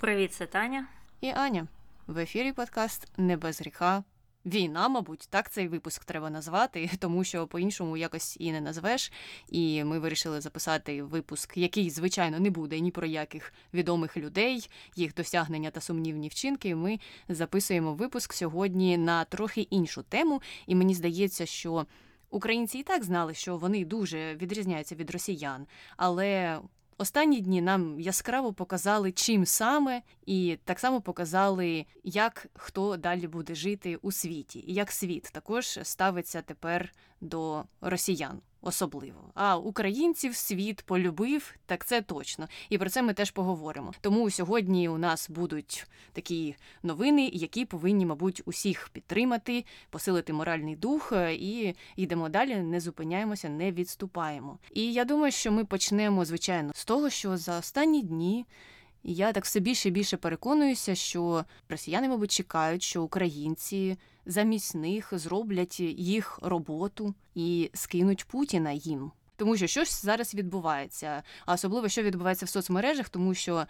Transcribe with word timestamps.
Привіт, 0.00 0.32
це 0.32 0.46
Таня. 0.46 0.86
І 1.20 1.28
Аня. 1.28 1.66
В 2.06 2.18
ефірі 2.18 2.52
подкаст 2.52 3.08
Не 3.16 3.36
без 3.36 3.60
гріха. 3.60 4.04
Війна, 4.46 4.88
мабуть, 4.88 5.28
так 5.30 5.50
цей 5.50 5.68
випуск 5.68 6.04
треба 6.04 6.30
назвати, 6.30 6.90
тому 6.98 7.24
що 7.24 7.46
по-іншому 7.46 7.96
якось 7.96 8.36
і 8.40 8.52
не 8.52 8.60
назвеш. 8.60 9.12
І 9.48 9.84
ми 9.84 9.98
вирішили 9.98 10.40
записати 10.40 11.02
випуск, 11.02 11.56
який, 11.56 11.90
звичайно, 11.90 12.40
не 12.40 12.50
буде 12.50 12.80
ні 12.80 12.90
про 12.90 13.06
яких 13.06 13.52
відомих 13.74 14.16
людей, 14.16 14.70
їх 14.96 15.14
досягнення 15.14 15.70
та 15.70 15.80
сумнівні 15.80 16.28
вчинки. 16.28 16.74
Ми 16.74 17.00
записуємо 17.28 17.94
випуск 17.94 18.32
сьогодні 18.32 18.98
на 18.98 19.24
трохи 19.24 19.60
іншу 19.60 20.02
тему, 20.02 20.42
і 20.66 20.74
мені 20.74 20.94
здається, 20.94 21.46
що. 21.46 21.86
Українці 22.30 22.78
і 22.78 22.82
так 22.82 23.04
знали, 23.04 23.34
що 23.34 23.56
вони 23.56 23.84
дуже 23.84 24.34
відрізняються 24.34 24.94
від 24.94 25.10
росіян, 25.10 25.66
але 25.96 26.60
Останні 27.00 27.40
дні 27.40 27.60
нам 27.60 28.00
яскраво 28.00 28.52
показали, 28.52 29.12
чим 29.12 29.46
саме, 29.46 30.02
і 30.26 30.58
так 30.64 30.78
само 30.78 31.00
показали, 31.00 31.86
як 32.04 32.46
хто 32.54 32.96
далі 32.96 33.26
буде 33.26 33.54
жити 33.54 33.96
у 33.96 34.12
світі, 34.12 34.64
і 34.66 34.74
як 34.74 34.92
світ 34.92 35.30
також 35.32 35.78
ставиться 35.82 36.42
тепер 36.42 36.94
до 37.20 37.64
росіян 37.80 38.40
особливо. 38.62 39.30
А 39.34 39.56
українців 39.56 40.36
світ 40.36 40.82
полюбив, 40.82 41.54
так 41.66 41.84
це 41.84 42.02
точно. 42.02 42.48
І 42.68 42.78
про 42.78 42.90
це 42.90 43.02
ми 43.02 43.14
теж 43.14 43.30
поговоримо. 43.30 43.92
Тому 44.00 44.30
сьогодні 44.30 44.88
у 44.88 44.98
нас 44.98 45.30
будуть 45.30 45.86
такі 46.12 46.54
новини, 46.82 47.30
які 47.32 47.64
повинні, 47.64 48.06
мабуть, 48.06 48.42
усіх 48.44 48.88
підтримати, 48.92 49.64
посилити 49.90 50.32
моральний 50.32 50.76
дух, 50.76 51.12
е, 51.12 51.34
і 51.34 51.74
йдемо 51.96 52.28
далі, 52.28 52.56
не 52.56 52.80
зупиняємося, 52.80 53.48
не 53.48 53.72
відступаємо. 53.72 54.58
І 54.74 54.92
я 54.92 55.04
думаю, 55.04 55.32
що 55.32 55.52
ми 55.52 55.64
почнемо, 55.64 56.24
звичайно, 56.24 56.72
з 56.74 56.84
того, 56.84 57.10
що 57.10 57.36
за 57.36 57.58
останні 57.58 58.02
дні. 58.02 58.46
Я 59.12 59.32
так 59.32 59.44
все 59.44 59.60
більше 59.60 59.88
і 59.88 59.92
більше 59.92 60.16
переконуюся, 60.16 60.94
що 60.94 61.44
росіяни, 61.68 62.08
мабуть, 62.08 62.30
чекають, 62.30 62.82
що 62.82 63.02
українці 63.02 63.98
замість 64.26 64.74
них 64.74 65.08
зроблять 65.12 65.80
їх 65.80 66.38
роботу 66.42 67.14
і 67.34 67.70
скинуть 67.74 68.24
Путіна 68.24 68.72
їм. 68.72 69.10
Тому 69.36 69.56
що 69.56 69.66
щось 69.66 70.04
зараз 70.04 70.34
відбувається, 70.34 71.22
а 71.46 71.54
особливо 71.54 71.88
що 71.88 72.02
відбувається 72.02 72.46
в 72.46 72.48
соцмережах, 72.48 73.08
тому 73.08 73.34
що 73.34 73.66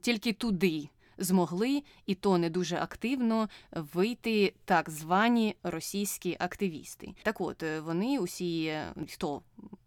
тільки 0.00 0.32
туди 0.32 0.88
змогли, 1.18 1.82
і 2.06 2.14
то 2.14 2.38
не 2.38 2.50
дуже 2.50 2.76
активно 2.76 3.48
вийти 3.72 4.54
так 4.64 4.90
звані 4.90 5.56
російські 5.62 6.36
активісти. 6.38 7.14
Так, 7.22 7.40
от 7.40 7.64
вони 7.84 8.18
усі 8.18 8.74
хто. 9.12 9.42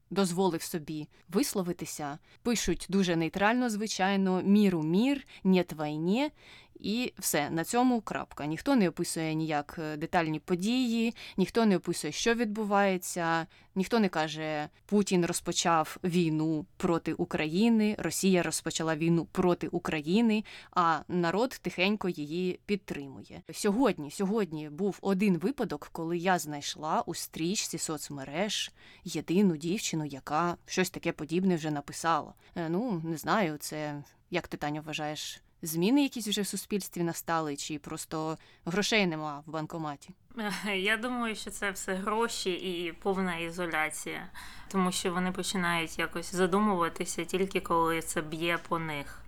Дозволив 0.09 0.61
собі 0.61 1.07
висловитися, 1.29 2.17
пишуть 2.43 2.85
дуже 2.89 3.15
нейтрально, 3.15 3.69
звичайно, 3.69 4.41
міру 4.41 4.83
мір, 4.83 5.27
ні, 5.43 5.65
війні», 5.71 6.31
і 6.80 7.13
все 7.19 7.49
на 7.49 7.63
цьому 7.63 8.02
крапка. 8.02 8.45
Ніхто 8.45 8.75
не 8.75 8.89
описує 8.89 9.33
ніяк 9.33 9.75
е, 9.80 9.97
детальні 9.97 10.39
події, 10.39 11.16
ніхто 11.38 11.66
не 11.66 11.77
описує, 11.77 12.13
що 12.13 12.33
відбувається, 12.33 13.47
ніхто 13.75 13.99
не 13.99 14.09
каже, 14.09 14.69
Путін 14.86 15.25
розпочав 15.25 15.97
війну 16.03 16.66
проти 16.77 17.13
України, 17.13 17.95
Росія 17.99 18.44
розпочала 18.44 18.95
війну 18.95 19.27
проти 19.31 19.67
України, 19.67 20.44
а 20.71 20.99
народ 21.08 21.59
тихенько 21.61 22.09
її 22.09 22.59
підтримує. 22.66 23.41
Сьогодні, 23.53 24.11
сьогодні 24.11 24.69
був 24.69 24.97
один 25.02 25.38
випадок, 25.38 25.89
коли 25.91 26.17
я 26.17 26.39
знайшла 26.39 27.02
у 27.05 27.16
стрічці 27.16 27.77
соцмереж 27.77 28.71
єдину 29.03 29.58
дівчину, 29.58 30.05
яка 30.05 30.58
щось 30.66 30.89
таке 30.89 31.11
подібне 31.11 31.55
вже 31.55 31.71
написала. 31.71 32.33
Е, 32.55 32.69
ну 32.69 33.02
не 33.03 33.17
знаю, 33.17 33.58
це 33.58 34.03
як 34.31 34.47
ти 34.47 34.58
Таня 34.58 34.81
вважаєш 34.81 35.41
зміни 35.61 36.03
якісь 36.03 36.27
вже 36.27 36.41
в 36.41 36.47
суспільстві 36.47 37.03
настали, 37.03 37.55
чи 37.55 37.79
просто 37.79 38.38
грошей 38.65 39.07
нема 39.07 39.43
в 39.45 39.52
банкоматі? 39.52 40.09
Я 40.75 40.97
думаю, 40.97 41.35
що 41.35 41.52
це 41.52 41.71
все 41.71 41.93
гроші 41.93 42.52
і 42.52 42.92
повна 42.92 43.36
ізоляція, 43.36 44.27
тому 44.67 44.92
що 44.92 45.14
вони 45.14 45.31
починають 45.31 45.99
якось 45.99 46.36
задумуватися 46.36 47.25
тільки 47.25 47.59
коли 47.59 48.02
це 48.02 48.21
б'є 48.21 48.59
по 48.69 48.80
них. 48.80 49.21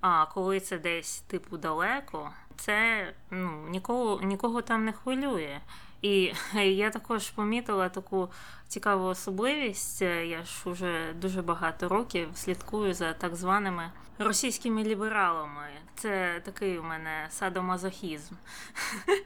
А 0.00 0.26
коли 0.26 0.60
це 0.60 0.78
десь 0.78 1.20
типу 1.20 1.56
далеко, 1.56 2.30
це 2.56 3.06
ну, 3.30 3.68
нікого, 3.68 4.20
нікого 4.22 4.62
там 4.62 4.84
не 4.84 4.92
хвилює. 4.92 5.60
І 6.02 6.32
я 6.54 6.90
також 6.90 7.30
помітила 7.30 7.88
таку 7.88 8.28
цікаву 8.68 9.04
особливість. 9.04 10.02
Я 10.02 10.44
ж 10.44 10.70
уже 10.70 11.12
дуже 11.20 11.42
багато 11.42 11.88
років 11.88 12.28
слідкую 12.34 12.94
за 12.94 13.12
так 13.12 13.36
званими 13.36 13.90
російськими 14.18 14.84
лібералами. 14.84 15.68
Це 15.94 16.42
такий 16.44 16.78
у 16.78 16.82
мене 16.82 17.26
садомазохізм. 17.30 18.34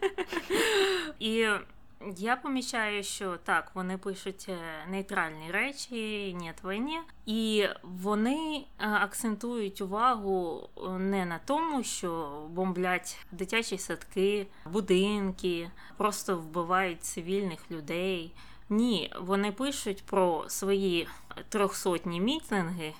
І 1.18 1.48
я 2.16 2.36
помічаю, 2.36 3.02
що 3.02 3.36
так, 3.36 3.70
вони 3.74 3.98
пишуть 3.98 4.46
е, 4.48 4.58
нейтральні 4.90 5.50
речі, 5.50 6.36
«нет 6.40 6.64
війні», 6.64 7.00
і 7.26 7.66
вони 7.82 8.64
е, 8.78 8.88
акцентують 8.88 9.80
увагу 9.80 10.68
е, 10.76 10.88
не 10.88 11.26
на 11.26 11.38
тому, 11.38 11.82
що 11.82 12.42
бомблять 12.50 13.18
дитячі 13.32 13.78
садки, 13.78 14.46
будинки, 14.66 15.70
просто 15.96 16.36
вбивають 16.36 17.04
цивільних 17.04 17.70
людей. 17.70 18.32
Ні, 18.68 19.12
вони 19.20 19.52
пишуть 19.52 20.02
про 20.06 20.44
свої 20.48 21.08
трьохсотні 21.48 22.20
мітинги 22.20 22.94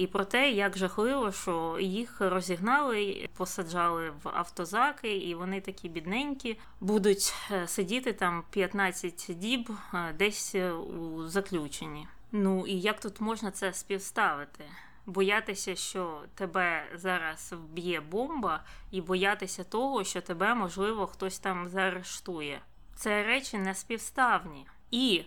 і 0.00 0.06
про 0.06 0.24
те, 0.24 0.50
як 0.50 0.78
жахливо, 0.78 1.32
що 1.32 1.78
їх 1.80 2.20
розігнали, 2.20 3.28
посаджали 3.36 4.10
в 4.10 4.28
автозаки, 4.28 5.16
і 5.16 5.34
вони 5.34 5.60
такі 5.60 5.88
бідненькі 5.88 6.58
будуть 6.80 7.34
е, 7.50 7.68
сидіти 7.68 8.12
там 8.12 8.44
15 8.50 9.26
діб 9.28 9.70
е, 9.94 10.14
десь 10.18 10.54
е, 10.54 10.72
у 10.72 11.28
заключенні. 11.28 12.08
Ну 12.32 12.66
і 12.66 12.80
як 12.80 13.00
тут 13.00 13.20
можна 13.20 13.50
це 13.50 13.72
співставити? 13.72 14.64
Боятися, 15.06 15.76
що 15.76 16.20
тебе 16.34 16.84
зараз 16.94 17.52
вб'є 17.52 18.00
бомба, 18.00 18.64
і 18.90 19.00
боятися 19.00 19.64
того, 19.64 20.04
що 20.04 20.20
тебе 20.20 20.54
можливо 20.54 21.06
хтось 21.06 21.38
там 21.38 21.68
заарештує. 21.68 22.60
Це 22.94 23.22
речі 23.22 23.58
не 23.58 23.74
співставні. 23.74 24.66
І 24.90 25.24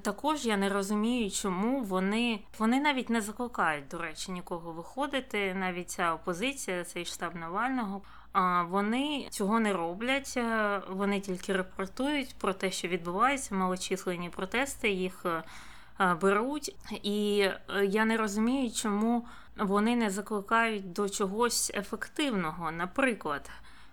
також 0.00 0.46
я 0.46 0.56
не 0.56 0.68
розумію, 0.68 1.30
чому 1.30 1.82
вони 1.82 2.40
вони 2.58 2.80
навіть 2.80 3.10
не 3.10 3.20
закликають, 3.20 3.88
до 3.88 3.98
речі, 3.98 4.32
нікого 4.32 4.72
виходити. 4.72 5.54
Навіть 5.54 5.90
ця 5.90 6.14
опозиція, 6.14 6.84
цей 6.84 7.04
штаб 7.04 7.34
Навального. 7.34 8.02
А 8.32 8.62
вони 8.62 9.26
цього 9.30 9.60
не 9.60 9.72
роблять. 9.72 10.34
Е, 10.36 10.80
вони 10.90 11.20
тільки 11.20 11.52
репортують 11.52 12.34
про 12.38 12.52
те, 12.52 12.70
що 12.70 12.88
відбувається, 12.88 13.54
малочисленні 13.54 14.28
протести 14.28 14.90
їх 14.90 15.22
е, 15.24 15.42
е, 16.00 16.14
беруть. 16.14 16.76
І 17.02 17.48
я 17.82 18.04
не 18.04 18.16
розумію, 18.16 18.72
чому 18.72 19.26
вони 19.56 19.96
не 19.96 20.10
закликають 20.10 20.92
до 20.92 21.08
чогось 21.08 21.72
ефективного, 21.74 22.70
наприклад, 22.70 23.50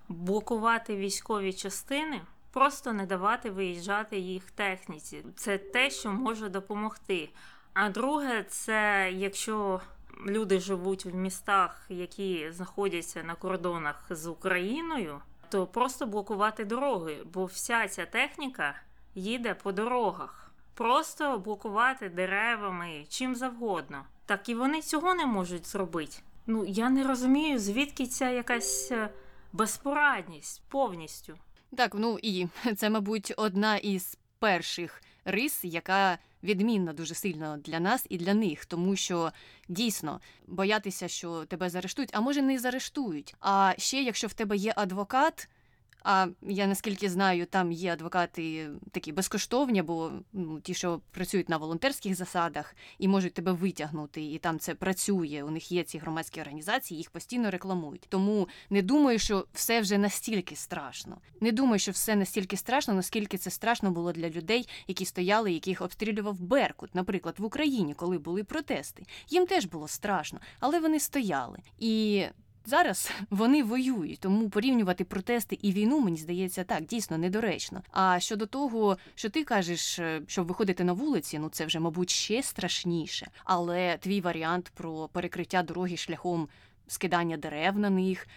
блокувати 0.10 0.96
військові 0.96 1.54
частини 1.54 2.22
просто 2.52 2.94
не 2.94 3.06
давати 3.06 3.50
виїжджати 3.50 4.20
їх 4.20 4.52
техніці. 4.52 5.26
Це 5.36 5.58
те, 5.58 5.90
що 5.90 6.12
може 6.12 6.50
допомогти. 6.50 7.30
А 7.74 7.90
друге, 7.90 8.44
це 8.44 9.10
якщо 9.14 9.82
люди 10.28 10.60
живуть 10.60 11.06
в 11.06 11.16
містах, 11.16 11.86
які 11.90 12.52
знаходяться 12.52 13.24
на 13.24 13.36
кордонах 13.36 14.06
з 14.10 14.28
Україною, 14.28 15.22
то 15.50 15.68
просто 15.68 16.06
блокувати 16.06 16.66
дороги, 16.66 17.18
бо 17.34 17.46
вся 17.46 17.88
ця 17.88 18.06
техніка 18.06 18.76
їде 19.16 19.54
по 19.54 19.72
дорогах. 19.72 20.52
Просто 20.74 21.38
блокувати 21.38 22.10
деревами 22.10 23.06
чим 23.10 23.36
завгодно. 23.36 24.06
Так 24.26 24.50
і 24.50 24.56
вони 24.56 24.82
цього 24.82 25.14
не 25.14 25.26
можуть 25.26 25.68
зробити. 25.68 26.18
Ну 26.48 26.66
я 26.66 26.90
не 26.90 27.08
розумію, 27.08 27.60
звідки 27.60 28.08
ця 28.08 28.30
якась 28.30 28.92
е, 28.92 29.10
безпорадність 29.54 30.62
повністю. 30.70 31.38
Так, 31.78 31.96
ну 31.96 32.20
і 32.22 32.48
це, 32.78 32.90
мабуть, 32.90 33.34
одна 33.38 33.78
із 33.78 34.18
перших 34.40 35.02
рис, 35.26 35.60
яка 35.64 36.18
відмінна 36.44 36.94
дуже 36.94 37.16
сильно 37.16 37.58
для 37.58 37.80
нас 37.80 38.06
і 38.10 38.18
для 38.18 38.34
них, 38.34 38.66
тому 38.66 38.96
що 38.96 39.32
дійсно 39.68 40.22
боятися, 40.48 41.08
що 41.08 41.46
тебе 41.46 41.70
заарештують, 41.70 42.10
а 42.14 42.22
може 42.22 42.42
не 42.42 42.60
заарештують. 42.60 43.36
А 43.40 43.74
ще 43.78 44.02
якщо 44.02 44.28
в 44.28 44.34
тебе 44.34 44.58
є 44.58 44.74
адвокат. 44.76 45.50
А 46.04 46.28
я 46.42 46.68
наскільки 46.68 47.10
знаю, 47.10 47.46
там 47.46 47.72
є 47.72 47.94
адвокати 47.94 48.70
такі 48.92 49.12
безкоштовні, 49.12 49.82
бо 49.82 50.12
ну, 50.34 50.60
ті, 50.60 50.74
що 50.74 51.02
працюють 51.12 51.50
на 51.50 51.58
волонтерських 51.58 52.16
засадах 52.16 52.76
і 53.00 53.08
можуть 53.08 53.34
тебе 53.34 53.52
витягнути, 53.52 54.22
і 54.22 54.38
там 54.38 54.60
це 54.60 54.76
працює. 54.76 55.44
У 55.48 55.52
них 55.52 55.72
є 55.72 55.84
ці 55.84 55.98
громадські 55.98 56.42
організації, 56.42 56.98
їх 56.98 57.10
постійно 57.10 57.52
рекламують. 57.52 58.06
Тому 58.10 58.48
не 58.70 58.82
думаю, 58.82 59.20
що 59.20 59.46
все 59.54 59.82
вже 59.82 59.98
настільки 59.98 60.56
страшно. 60.56 61.18
Не 61.42 61.52
думаю, 61.52 61.80
що 61.80 61.92
все 61.92 62.16
настільки 62.16 62.58
страшно, 62.58 62.94
наскільки 62.94 63.38
це 63.38 63.50
страшно 63.50 63.92
було 63.92 64.12
для 64.12 64.30
людей, 64.30 64.70
які 64.88 65.06
стояли, 65.06 65.52
яких 65.52 65.82
обстрілював 65.82 66.42
Беркут, 66.42 66.96
наприклад, 66.96 67.36
в 67.38 67.46
Україні, 67.46 67.94
коли 67.94 68.18
були 68.18 68.44
протести. 68.44 69.04
Їм 69.30 69.46
теж 69.46 69.66
було 69.66 69.88
страшно, 69.88 70.40
але 70.60 70.80
вони 70.80 71.00
стояли 71.00 71.60
і. 71.80 72.26
Зараз 72.66 73.12
вони 73.30 73.64
воюють, 73.64 74.20
тому 74.20 74.50
порівнювати 74.50 75.04
протести 75.04 75.60
і 75.62 75.72
війну, 75.72 76.00
мені 76.00 76.18
здається, 76.18 76.64
так 76.64 76.86
дійсно 76.86 77.18
недоречно. 77.18 77.82
А 77.92 78.20
щодо 78.20 78.46
того, 78.46 78.98
що 79.16 79.30
ти 79.30 79.44
кажеш, 79.44 80.00
е, 80.00 80.22
щоб 80.28 80.48
виходити 80.48 80.84
на 80.84 80.94
вулиці, 80.94 81.40
ну 81.40 81.50
це 81.50 81.66
вже, 81.66 81.80
мабуть, 81.80 82.10
ще 82.10 82.44
страшніше. 82.44 83.28
Але 83.44 83.98
твій 83.98 84.22
варіант 84.22 84.72
про 84.76 85.08
перекриття 85.08 85.64
дороги 85.64 85.98
шляхом 85.98 86.48
скидання 86.88 87.38
дерев 87.38 87.80
на 87.80 87.90
них, 87.90 88.28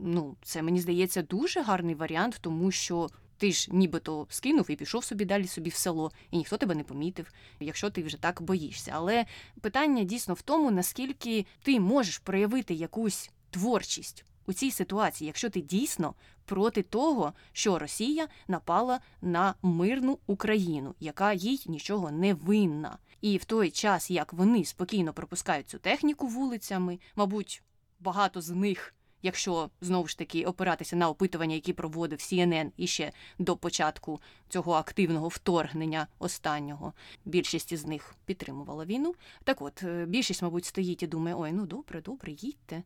ну 0.00 0.36
це 0.42 0.62
мені 0.62 0.80
здається 0.80 1.22
дуже 1.22 1.62
гарний 1.62 1.94
варіант, 1.94 2.38
тому 2.40 2.70
що. 2.70 3.08
Ти 3.40 3.52
ж 3.52 3.68
нібито 3.72 4.26
скинув 4.30 4.70
і 4.70 4.76
пішов 4.76 5.04
собі 5.04 5.24
далі 5.24 5.46
собі 5.46 5.70
в 5.70 5.74
село, 5.74 6.12
і 6.30 6.36
ніхто 6.36 6.56
тебе 6.56 6.74
не 6.74 6.84
помітив, 6.84 7.32
якщо 7.60 7.90
ти 7.90 8.02
вже 8.02 8.16
так 8.16 8.42
боїшся. 8.42 8.90
Але 8.94 9.26
питання 9.60 10.04
дійсно 10.04 10.34
в 10.34 10.42
тому, 10.42 10.70
наскільки 10.70 11.46
ти 11.62 11.80
можеш 11.80 12.18
проявити 12.18 12.74
якусь 12.74 13.30
творчість 13.50 14.24
у 14.48 14.52
цій 14.52 14.70
ситуації, 14.70 15.26
якщо 15.26 15.50
ти 15.50 15.60
дійсно 15.60 16.14
проти 16.44 16.82
того, 16.82 17.32
що 17.52 17.78
Росія 17.78 18.28
напала 18.48 19.00
на 19.22 19.54
мирну 19.62 20.18
Україну, 20.26 20.94
яка 21.00 21.32
їй 21.32 21.64
нічого 21.66 22.10
не 22.10 22.34
винна. 22.34 22.98
І 23.20 23.36
в 23.36 23.44
той 23.44 23.70
час, 23.70 24.10
як 24.10 24.32
вони 24.32 24.64
спокійно 24.64 25.12
пропускають 25.12 25.68
цю 25.68 25.78
техніку 25.78 26.26
вулицями, 26.26 26.98
мабуть, 27.16 27.62
багато 28.00 28.40
з 28.40 28.50
них. 28.50 28.94
Якщо 29.22 29.70
знову 29.80 30.08
ж 30.08 30.18
таки 30.18 30.44
опиратися 30.44 30.96
на 30.96 31.08
опитування, 31.08 31.54
які 31.54 31.72
проводив 31.72 32.18
CNN 32.18 32.70
іще 32.76 33.12
до 33.38 33.56
початку 33.56 34.20
цього 34.48 34.72
активного 34.72 35.28
вторгнення 35.28 36.06
останнього, 36.18 36.92
більшість 37.24 37.72
із 37.72 37.86
них 37.86 38.14
підтримувала 38.24 38.84
війну. 38.84 39.14
Так 39.44 39.62
от 39.62 39.82
е, 39.82 40.06
більшість, 40.06 40.42
мабуть, 40.42 40.64
стоїть 40.64 41.02
і 41.02 41.06
думає: 41.06 41.36
ой, 41.38 41.52
ну 41.52 41.66
добре, 41.66 42.00
добре, 42.02 42.32
їдьте. 42.32 42.82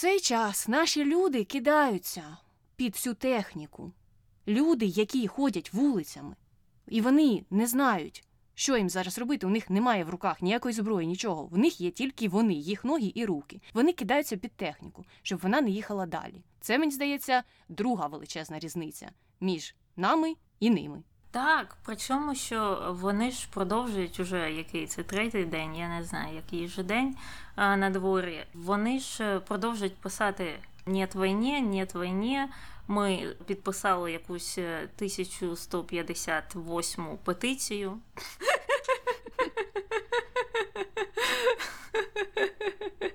Цей 0.00 0.20
час 0.20 0.68
наші 0.68 1.04
люди 1.04 1.44
кидаються 1.44 2.36
під 2.76 2.92
всю 2.92 3.14
техніку. 3.14 3.92
Люди, 4.48 4.86
які 4.86 5.28
ходять 5.28 5.72
вулицями, 5.72 6.36
і 6.88 7.00
вони 7.00 7.44
не 7.50 7.66
знають, 7.66 8.24
що 8.54 8.76
їм 8.76 8.88
зараз 8.88 9.18
робити. 9.18 9.46
У 9.46 9.50
них 9.50 9.70
немає 9.70 10.04
в 10.04 10.10
руках 10.10 10.42
ніякої 10.42 10.74
зброї, 10.74 11.06
нічого. 11.06 11.46
В 11.46 11.58
них 11.58 11.80
є 11.80 11.90
тільки 11.90 12.28
вони, 12.28 12.54
їх 12.54 12.84
ноги 12.84 13.12
і 13.14 13.24
руки. 13.24 13.60
Вони 13.74 13.92
кидаються 13.92 14.36
під 14.36 14.52
техніку, 14.52 15.04
щоб 15.22 15.40
вона 15.40 15.60
не 15.60 15.70
їхала 15.70 16.06
далі. 16.06 16.42
Це 16.60 16.78
мені 16.78 16.92
здається 16.92 17.42
друга 17.68 18.06
величезна 18.06 18.58
різниця 18.58 19.10
між 19.40 19.74
нами 19.96 20.34
і 20.60 20.70
ними. 20.70 21.02
Так, 21.32 21.76
причому 21.84 22.34
що 22.34 22.88
вони 23.00 23.30
ж 23.30 23.48
продовжують 23.50 24.20
уже 24.20 24.52
який 24.52 24.86
це 24.86 25.02
третій 25.02 25.44
день, 25.44 25.76
я 25.76 25.88
не 25.88 26.04
знаю, 26.04 26.34
який 26.34 26.68
же 26.68 26.82
день 26.82 27.16
а, 27.56 27.76
на 27.76 27.90
дворі. 27.90 28.44
Вони 28.54 29.00
ж 29.00 29.40
продовжують 29.40 29.96
писати 29.96 30.58
«Нєт 30.86 31.14
війні, 31.14 31.60
нєт 31.60 31.94
війні». 31.94 32.40
Ми 32.88 33.34
підписали 33.46 34.12
якусь 34.12 34.58
1158 34.58 37.18
петицію. 37.24 37.98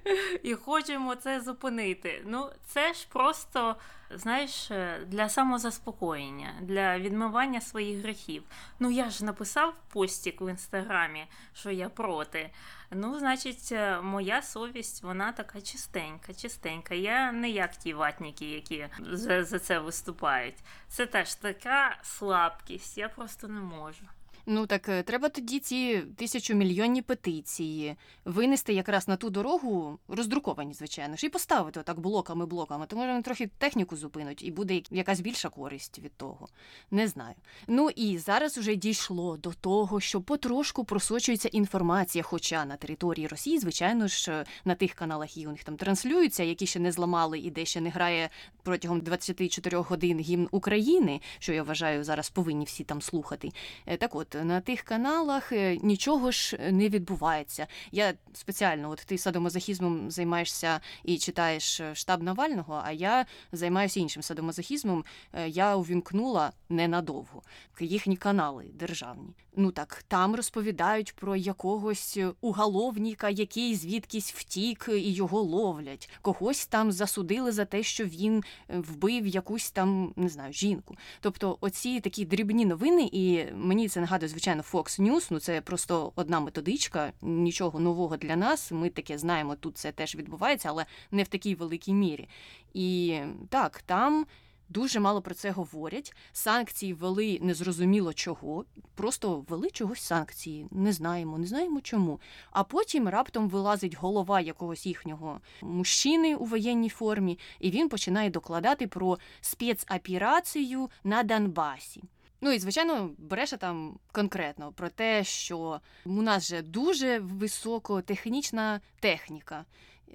І 0.44 0.54
хочемо 0.54 1.16
це 1.16 1.42
зупинити. 1.42 2.22
Ну, 2.26 2.50
це 2.66 2.94
ж 2.94 3.08
просто, 3.10 3.76
знаєш, 4.12 4.72
для 5.06 5.30
самозаспокоєння, 5.30 6.54
для 6.62 7.00
відмивання 7.00 7.62
своїх 7.62 8.02
гріхів. 8.02 8.44
Ну, 8.80 8.92
я 8.92 9.10
ж 9.10 9.26
написав 9.26 9.74
постік 9.94 10.42
в 10.42 10.50
інстаграмі, 10.50 11.28
що 11.54 11.72
я 11.72 11.90
проти. 11.90 12.50
Ну, 12.92 13.20
значить, 13.20 13.74
моя 14.02 14.42
совість, 14.42 15.04
вона 15.04 15.32
така 15.32 15.62
чистенька, 15.62 16.34
чистенька. 16.34 16.96
Я 16.96 17.32
не 17.32 17.50
як 17.50 17.76
ті 17.76 17.94
ватники, 17.94 18.46
які 18.46 18.88
за, 19.00 19.44
за 19.44 19.60
це 19.60 19.80
виступають. 19.80 20.58
Це 20.88 21.06
теж 21.06 21.36
така 21.36 21.98
слабкість, 22.04 22.98
я 22.98 23.10
просто 23.10 23.48
не 23.48 23.62
можу. 23.62 24.06
Ну 24.48 24.68
так 24.68 24.90
е, 24.90 25.04
треба 25.04 25.30
тоді 25.30 25.60
ці 25.60 26.02
тисячомільйонні 26.16 27.02
петиції 27.02 27.96
винести 28.26 28.74
якраз 28.74 29.08
на 29.08 29.16
ту 29.16 29.30
дорогу, 29.30 30.00
роздруковані, 30.08 30.74
звичайно 30.74 31.16
ж, 31.16 31.26
і 31.26 31.30
поставити 31.30 31.80
отак 31.80 32.00
блоками-блоками. 32.00 32.88
Тому 32.88 33.02
вони 33.02 33.22
трохи 33.22 33.48
техніку 33.48 33.96
зупинуть, 33.96 34.44
і 34.44 34.52
буде 34.52 34.82
якась 34.92 35.20
більша 35.20 35.50
користь 35.50 36.00
від 36.00 36.14
того. 36.14 36.48
Не 36.92 37.08
знаю. 37.08 37.36
Ну 37.68 37.90
і 37.90 38.18
зараз 38.18 38.58
уже 38.58 38.76
дійшло 38.76 39.38
до 39.38 39.54
того, 39.54 40.00
що 40.00 40.22
потрошку 40.22 40.86
просочується 40.86 41.48
інформація, 41.48 42.24
хоча 42.24 42.66
на 42.66 42.76
території 42.76 43.28
Росії, 43.28 43.60
звичайно 43.60 44.08
ж, 44.08 44.46
на 44.66 44.76
тих 44.76 44.94
каналах, 44.94 45.38
які 45.38 45.48
у 45.48 45.52
них 45.52 45.64
там 45.64 45.78
транслюються, 45.78 46.44
які 46.44 46.66
ще 46.66 46.80
не 46.80 46.92
зламали 46.92 47.40
і 47.40 47.52
де 47.52 47.66
ще 47.66 47.82
не 47.82 47.90
грає 47.90 48.30
протягом 48.64 49.02
24 49.02 49.78
годин 49.78 50.20
гімн 50.20 50.48
України, 50.52 51.22
що 51.40 51.54
я 51.54 51.64
вважаю, 51.64 52.04
зараз 52.04 52.30
повинні 52.30 52.66
всі 52.66 52.84
там 52.84 53.02
слухати. 53.02 53.52
Е, 53.86 53.98
так 53.98 54.16
от 54.16 54.35
на 54.44 54.62
тих 54.62 54.82
каналах 54.82 55.52
е, 55.52 55.78
нічого 55.78 56.32
ж 56.32 56.58
не 56.72 56.90
відбувається. 56.90 57.68
Я 57.92 58.14
спеціально, 58.34 58.90
от 58.90 59.04
ти 59.06 59.18
садомазохізмом 59.18 60.12
займаєшся 60.12 60.80
і 61.04 61.18
читаєш 61.18 61.80
е, 61.80 61.96
штаб 61.96 62.24
Навального, 62.24 62.82
а 62.86 62.92
я 62.92 63.26
займаюся 63.52 64.00
іншим 64.00 64.24
садомазохізмом. 64.24 65.06
Е, 65.34 65.50
я 65.50 65.76
увімкнула 65.76 66.52
ненадовго 66.70 67.42
їхні 67.80 68.18
канали 68.18 68.66
державні. 68.74 69.34
Ну 69.58 69.72
так 69.72 70.04
там 70.08 70.36
розповідають 70.36 71.16
про 71.16 71.36
якогось 71.36 72.20
уголовника, 72.42 73.30
який 73.30 73.76
звідкись 73.76 74.34
втік 74.34 74.90
і 74.94 75.14
його 75.14 75.42
ловлять. 75.42 76.10
Когось 76.22 76.66
там 76.68 76.92
засудили 76.92 77.52
за 77.52 77.66
те, 77.66 77.84
що 77.84 78.06
він 78.06 78.44
вбив 78.70 79.28
якусь 79.28 79.72
там 79.72 80.14
не 80.16 80.30
знаю 80.30 80.54
жінку. 80.54 80.96
Тобто, 81.20 81.58
оці 81.62 82.00
такі 82.00 82.26
дрібні 82.26 82.66
новини, 82.66 83.10
і 83.12 83.46
мені 83.54 83.90
це 83.90 84.02
нагадує 84.02 84.25
звичайно, 84.28 84.64
Fox 84.72 85.02
News, 85.02 85.28
ну 85.30 85.40
це 85.40 85.62
просто 85.62 86.12
одна 86.16 86.40
методичка, 86.40 87.14
нічого 87.22 87.80
нового 87.80 88.18
для 88.18 88.36
нас. 88.36 88.72
Ми 88.72 88.90
таке 88.90 89.18
знаємо, 89.18 89.56
тут 89.56 89.78
це 89.78 89.92
теж 89.92 90.16
відбувається, 90.16 90.70
але 90.70 90.86
не 91.12 91.24
в 91.24 91.28
такій 91.28 91.56
великій 91.56 91.94
мірі. 91.94 92.28
І 92.74 93.20
так, 93.50 93.82
там. 93.86 94.26
Дуже 94.70 95.00
мало 95.00 95.22
про 95.22 95.36
це 95.36 95.52
говорять. 95.52 96.14
Санкції 96.32 96.94
ввели 96.94 97.40
незрозуміло 97.42 98.14
чого, 98.14 98.66
просто 98.96 99.46
ввели 99.48 99.70
чогось 99.70 100.02
санкції. 100.02 100.68
Не 100.72 100.94
знаємо, 100.94 101.38
не 101.38 101.48
знаємо 101.48 101.82
чому. 101.82 102.20
А 102.52 102.64
потім 102.64 103.10
раптом 103.10 103.50
вилазить 103.50 103.96
голова 103.96 104.42
якогось 104.42 104.86
їхнього 104.86 105.40
мужчини 105.62 106.36
у 106.36 106.46
воєнній 106.46 106.90
формі, 106.90 107.40
і 107.60 107.72
він 107.72 107.90
починає 107.90 108.30
докладати 108.30 108.88
про 108.88 109.20
спецоперацію 109.42 110.90
на 111.04 111.24
Донбасі. 111.24 112.04
Ну 112.42 112.52
і 112.52 112.60
звичайно, 112.60 113.10
бреше 113.18 113.58
там 113.58 114.00
конкретно 114.12 114.72
про 114.72 114.90
те, 114.90 115.24
що 115.24 115.82
у 116.06 116.22
нас 116.22 116.48
же 116.48 116.62
дуже 116.62 117.20
високотехнічна 117.20 118.82
техніка. 119.00 119.66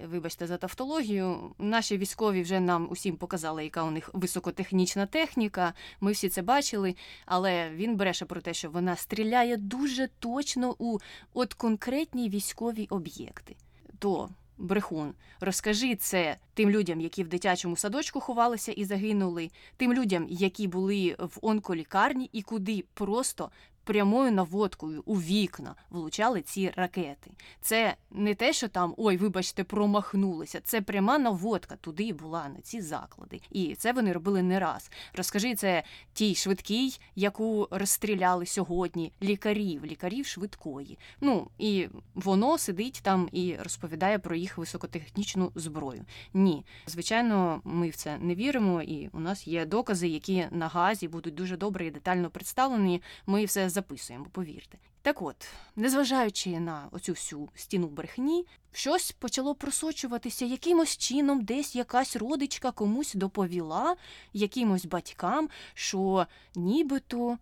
Вибачте 0.05 0.47
за 0.47 0.57
тавтологію. 0.57 1.55
Наші 1.59 1.99
військові 1.99 2.43
вже 2.43 2.61
нам 2.61 2.89
усім 2.91 3.17
показали, 3.17 3.65
яка 3.65 3.83
у 3.83 3.91
них 3.91 4.11
високотехнічна 4.13 5.07
техніка. 5.07 5.75
Ми 6.01 6.13
всі 6.13 6.29
це 6.29 6.43
бачили, 6.43 6.95
але 7.27 7.71
він 7.71 7.97
бреше 7.97 8.25
про 8.25 8.41
те, 8.41 8.55
що 8.55 8.71
вона 8.71 8.97
стріляє 8.97 9.57
дуже 9.57 10.09
точно 10.19 10.75
у 10.79 10.99
от 11.35 11.55
конкретні 11.55 12.29
військові 12.29 12.87
об'єкти. 12.91 13.57
То 13.99 14.29
брехун, 14.61 15.15
розкажи 15.41 15.97
це 15.97 16.37
тим 16.55 16.71
людям, 16.71 17.01
які 17.01 17.25
в 17.25 17.29
дитячому 17.29 17.77
садочку 17.77 18.21
ховалися 18.21 18.73
і 18.73 18.85
загинули, 18.85 19.51
тим 19.77 19.93
людям, 19.93 20.27
які 20.29 20.67
були 20.67 21.17
в 21.19 21.39
онколікарні 21.43 22.31
і 22.33 22.43
куди 22.43 22.85
просто 22.95 23.51
прямою 23.91 24.33
наводкою 24.33 25.03
у 25.07 25.15
вікна 25.15 25.75
влучали 25.91 26.43
ці 26.43 26.73
ракети. 26.77 27.31
Це 27.61 27.95
не 28.11 28.35
те, 28.35 28.53
що 28.53 28.69
там 28.69 28.95
ой, 28.97 29.17
вибачте, 29.17 29.65
промахнулися. 29.65 30.61
Це 30.61 30.81
пряма 30.81 31.19
наводка 31.19 31.77
туди 31.77 32.13
була 32.13 32.49
на 32.49 32.61
ці 32.61 32.81
заклади. 32.81 33.41
І 33.51 33.75
це 33.75 33.93
вони 33.93 34.13
робили 34.13 34.43
не 34.43 34.59
раз. 34.59 34.91
Розкажи 35.15 35.55
це 35.55 35.83
тій 36.13 36.35
швидкій, 36.35 36.99
яку 37.17 37.69
розстріляли 37.71 38.47
сьогодні, 38.47 39.13
лікарів, 39.23 39.85
лікарів 39.85 40.27
швидкої. 40.27 40.99
Ну 41.21 41.49
і 41.59 41.89
воно 42.15 42.59
сидить 42.59 43.01
там 43.03 43.29
і 43.33 43.57
розповідає 43.57 44.19
про 44.19 44.37
їх 44.37 44.59
високотехнічну 44.59 45.53
зброю. 45.55 46.05
Ні, 46.35 46.65
звичайно, 46.87 47.61
ми 47.65 47.89
в 47.89 47.97
це 47.97 48.19
не 48.19 48.35
віримо, 48.35 48.83
і 48.83 49.09
у 49.13 49.21
нас 49.21 49.47
є 49.47 49.67
докази, 49.67 50.09
які 50.09 50.47
на 50.51 50.69
газі 50.69 51.09
будуть 51.09 51.35
дуже 51.35 51.57
добре 51.57 51.87
і 51.87 51.91
детально 51.91 52.31
представлені. 52.31 53.03
Ми 53.27 53.45
все 53.45 53.71
записуємо, 53.81 54.27
повірте. 54.33 54.79
Так 55.03 55.23
от, 55.23 55.49
незважаючи 55.77 56.61
на 56.61 56.89
оцю 56.93 57.13
всю 57.13 57.49
стіну 57.55 57.87
брехні, 57.89 58.47
щось 58.73 59.13
почало 59.13 59.55
просочуватися 59.55 60.45
якимось 60.45 60.97
чином, 60.97 61.45
десь 61.45 61.77
якась 61.77 62.17
родичка 62.17 62.71
комусь 62.71 63.15
доповіла 63.15 63.97
якимось 64.33 64.87
батькам, 64.87 65.49
що 65.75 66.27
нібито 66.55 67.39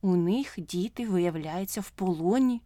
у 0.00 0.16
них 0.16 0.54
діти 0.58 1.06
виявляються 1.06 1.80
в 1.80 1.90
полоні 1.90 2.62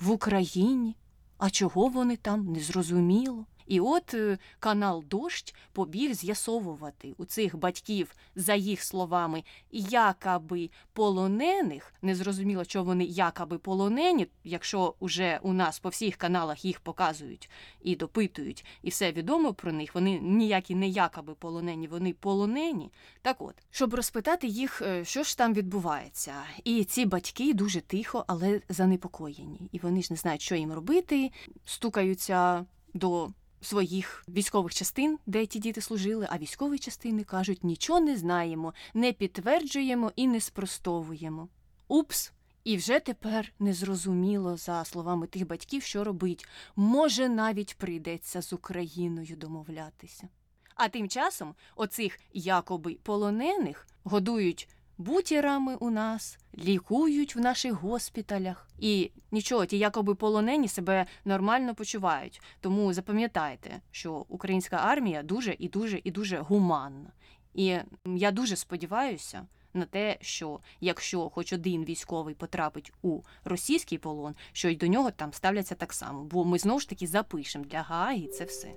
в 0.00 0.10
Україні. 0.10 0.96
А 1.38 1.50
чого 1.50 1.88
вони 1.88 2.16
там 2.16 2.52
незрозуміло. 2.52 3.46
І 3.66 3.80
от 3.80 4.14
е, 4.14 4.38
канал 4.60 5.04
Дощ 5.06 5.54
побіг 5.72 6.14
з'ясовувати 6.14 7.14
у 7.18 7.24
цих 7.24 7.56
батьків, 7.56 8.14
за 8.34 8.54
їх 8.54 8.82
словами, 8.82 9.44
якаби 9.70 10.70
полонених. 10.92 11.94
Незрозуміло, 12.02 12.64
що 12.64 12.84
вони 12.84 13.04
якаби 13.04 13.58
полонені, 13.58 14.26
якщо 14.44 14.94
уже 14.98 15.40
у 15.42 15.52
нас 15.52 15.78
по 15.78 15.88
всіх 15.88 16.16
каналах 16.16 16.64
їх 16.64 16.80
показують 16.80 17.50
і 17.80 17.96
допитують, 17.96 18.64
і 18.82 18.90
все 18.90 19.12
відомо 19.12 19.54
про 19.54 19.72
них. 19.72 19.94
Вони 19.94 20.18
ніякі 20.20 20.74
не 20.74 20.88
якаби 20.88 21.34
полонені, 21.34 21.88
вони 21.88 22.12
полонені. 22.12 22.92
Так 23.22 23.42
от, 23.42 23.54
щоб 23.70 23.94
розпитати 23.94 24.46
їх, 24.46 24.82
е, 24.82 25.04
що 25.04 25.22
ж 25.22 25.38
там 25.38 25.54
відбувається. 25.54 26.34
І 26.64 26.84
ці 26.84 27.06
батьки 27.06 27.54
дуже 27.54 27.80
тихо, 27.80 28.24
але 28.26 28.60
занепокоєні. 28.68 29.68
І 29.72 29.78
вони 29.78 30.02
ж 30.02 30.08
не 30.10 30.16
знають, 30.16 30.42
що 30.42 30.54
їм 30.54 30.72
робити, 30.72 31.30
стукаються 31.64 32.66
до 32.94 33.30
своїх 33.66 34.24
військових 34.28 34.74
частин, 34.74 35.18
де 35.26 35.46
ті 35.46 35.58
діти 35.58 35.80
служили, 35.80 36.26
а 36.30 36.38
військові 36.38 36.78
частини 36.78 37.24
кажуть, 37.24 37.64
нічого 37.64 38.00
не 38.00 38.16
знаємо, 38.16 38.74
не 38.94 39.12
підтверджуємо 39.12 40.12
і 40.16 40.26
не 40.26 40.40
спростовуємо. 40.40 41.48
Упс! 41.88 42.32
І 42.64 42.76
вже 42.76 43.00
тепер 43.00 43.52
незрозуміло, 43.58 44.56
за 44.56 44.84
словами 44.84 45.26
тих 45.26 45.46
батьків, 45.46 45.82
що 45.82 46.04
робить. 46.04 46.48
Може, 46.76 47.28
навіть 47.28 47.76
прийдеться 47.78 48.42
з 48.42 48.52
Україною 48.52 49.36
домовлятися. 49.36 50.28
А 50.74 50.88
тим 50.88 51.08
часом 51.08 51.54
оцих 51.76 52.18
якоби 52.32 52.94
полонених 53.02 53.86
годують 54.04 54.68
бутірами 54.98 55.74
у 55.74 55.90
нас, 55.90 56.38
лікують 56.58 57.36
в 57.36 57.40
наших 57.40 57.72
госпіталях. 57.72 58.68
І 58.78 59.10
нічого, 59.32 59.66
ті 59.66 59.78
якоби 59.78 60.14
полонені 60.14 60.68
себе 60.68 61.06
нормально 61.24 61.74
почувають. 61.74 62.40
Тому 62.60 62.92
запам'ятайте, 62.92 63.80
що 63.90 64.24
українська 64.28 64.76
армія 64.76 65.22
дуже 65.22 65.56
і 65.58 65.68
дуже 65.68 66.00
і 66.04 66.10
дуже 66.10 66.38
гуманна. 66.38 67.10
І 67.54 67.78
я 68.04 68.30
дуже 68.30 68.56
сподіваюся. 68.56 69.46
На 69.74 69.84
те, 69.84 70.18
що 70.20 70.60
якщо 70.80 71.28
хоч 71.28 71.52
один 71.52 71.84
військовий 71.84 72.34
потрапить 72.34 72.92
у 73.02 73.20
російський 73.44 73.98
полон, 73.98 74.34
що 74.52 74.68
й 74.68 74.76
до 74.76 74.86
нього 74.86 75.10
там 75.10 75.32
ставляться 75.32 75.74
так 75.74 75.92
само, 75.92 76.24
бо 76.24 76.44
ми 76.44 76.58
знову 76.58 76.80
ж 76.80 76.88
таки 76.88 77.06
запишемо 77.06 77.64
для 77.64 77.82
Гааги 77.82 78.26
це 78.26 78.44
все. 78.44 78.68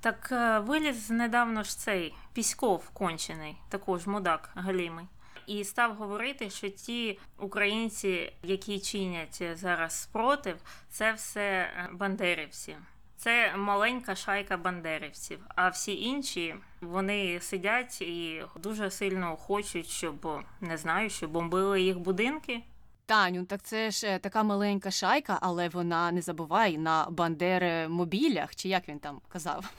Так 0.00 0.28
е, 0.32 0.58
виліз 0.58 1.10
недавно 1.10 1.62
ж 1.62 1.78
цей 1.78 2.14
Піськов 2.32 2.90
кончений, 2.90 3.56
також 3.68 4.06
мудак 4.06 4.50
галімий, 4.54 5.06
і 5.48 5.64
став 5.64 5.94
говорити, 5.94 6.50
що 6.50 6.68
ті 6.68 7.18
українці, 7.38 8.32
які 8.42 8.80
чинять 8.80 9.42
зараз 9.54 10.02
спротив, 10.02 10.56
це 10.90 11.12
все 11.12 11.40
е, 11.40 11.88
бандерівці. 11.92 12.76
Це 13.16 13.56
маленька 13.56 14.14
шайка 14.14 14.56
бандерівців, 14.56 15.38
а 15.48 15.68
всі 15.68 16.02
інші 16.02 16.54
вони 16.80 17.40
сидять 17.40 18.02
і 18.02 18.42
дуже 18.56 18.90
сильно 18.90 19.36
хочуть, 19.36 19.86
щоб 19.86 20.42
не 20.60 20.76
знаю, 20.76 21.10
щоб 21.10 21.30
бомбили 21.30 21.82
їх 21.82 21.98
будинки. 21.98 22.62
Таню, 23.06 23.44
так 23.44 23.62
це 23.62 23.90
ж 23.90 24.06
е, 24.06 24.18
така 24.18 24.42
маленька 24.42 24.90
шайка, 24.90 25.38
але 25.40 25.68
вона 25.68 26.12
не 26.12 26.22
забувай 26.22 26.78
на 26.78 27.06
бандеремобілях, 27.10 28.54
чи 28.54 28.68
як 28.68 28.88
він 28.88 28.98
там 28.98 29.20
казав. 29.28 29.72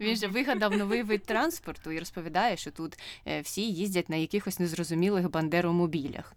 Він 0.00 0.16
же 0.16 0.26
вигадав 0.26 0.76
новий 0.76 1.02
вид 1.02 1.24
транспорту 1.24 1.90
і 1.90 1.98
розповідає, 1.98 2.56
що 2.56 2.70
тут 2.70 2.98
е, 3.26 3.40
всі 3.40 3.72
їздять 3.72 4.08
на 4.08 4.16
якихось 4.16 4.58
незрозумілих 4.58 5.30
бандеромобілях. 5.30 6.34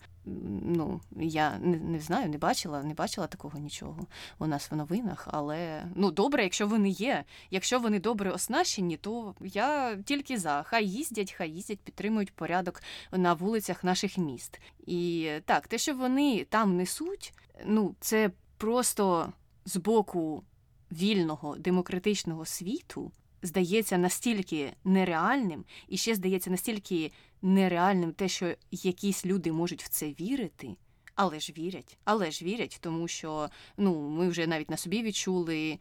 Ну, 0.62 1.01
я 1.15 1.58
не, 1.58 1.77
не 1.77 2.00
знаю, 2.00 2.29
не 2.29 2.38
бачила, 2.38 2.84
не 2.84 2.94
бачила 2.94 3.27
такого 3.27 3.60
нічого 3.60 4.08
у 4.39 4.48
нас 4.48 4.72
в 4.72 4.75
новинах. 4.75 5.27
Але 5.32 5.86
ну 5.96 6.12
добре, 6.12 6.44
якщо 6.44 6.67
вони 6.67 6.89
є. 6.89 7.24
Якщо 7.51 7.79
вони 7.79 8.00
добре 8.00 8.32
оснащені, 8.32 8.98
то 8.98 9.36
я 9.41 9.96
тільки 9.96 10.38
за. 10.38 10.63
Хай 10.63 10.88
їздять, 10.88 11.32
хай 11.32 11.50
їздять, 11.50 11.79
підтримують 11.79 12.34
порядок 12.34 12.82
на 13.12 13.34
вулицях 13.34 13.84
наших 13.84 14.17
міст. 14.17 14.60
І 14.88 15.32
так, 15.46 15.67
те, 15.67 15.77
що 15.77 15.96
вони 15.96 16.46
там 16.50 16.77
несуть, 16.77 17.34
ну 17.65 17.96
це 18.00 18.32
просто 18.58 19.34
з 19.65 19.77
боку 19.77 20.44
вільного 20.91 21.56
демократичного 21.56 22.46
світу 22.46 23.12
здається 23.41 23.98
настільки 23.98 24.74
нереальним, 24.84 25.65
і 25.88 25.98
ще 25.98 26.15
здається 26.15 26.50
настільки 26.50 27.12
нереальним 27.41 28.12
те, 28.12 28.27
що 28.27 28.56
якісь 28.72 29.25
люди 29.25 29.51
можуть 29.51 29.84
в 29.84 29.88
це 29.88 30.06
вірити. 30.06 30.75
Але 31.15 31.39
ж 31.39 31.53
вірять, 31.58 31.98
але 32.03 32.32
ж 32.32 32.46
вірять, 32.46 32.77
тому 32.82 33.08
що 33.08 33.50
ну 33.77 34.10
ми 34.10 34.27
вже 34.29 34.48
навіть 34.48 34.70
на 34.70 34.77
собі 34.77 35.03
відчули 35.03 35.79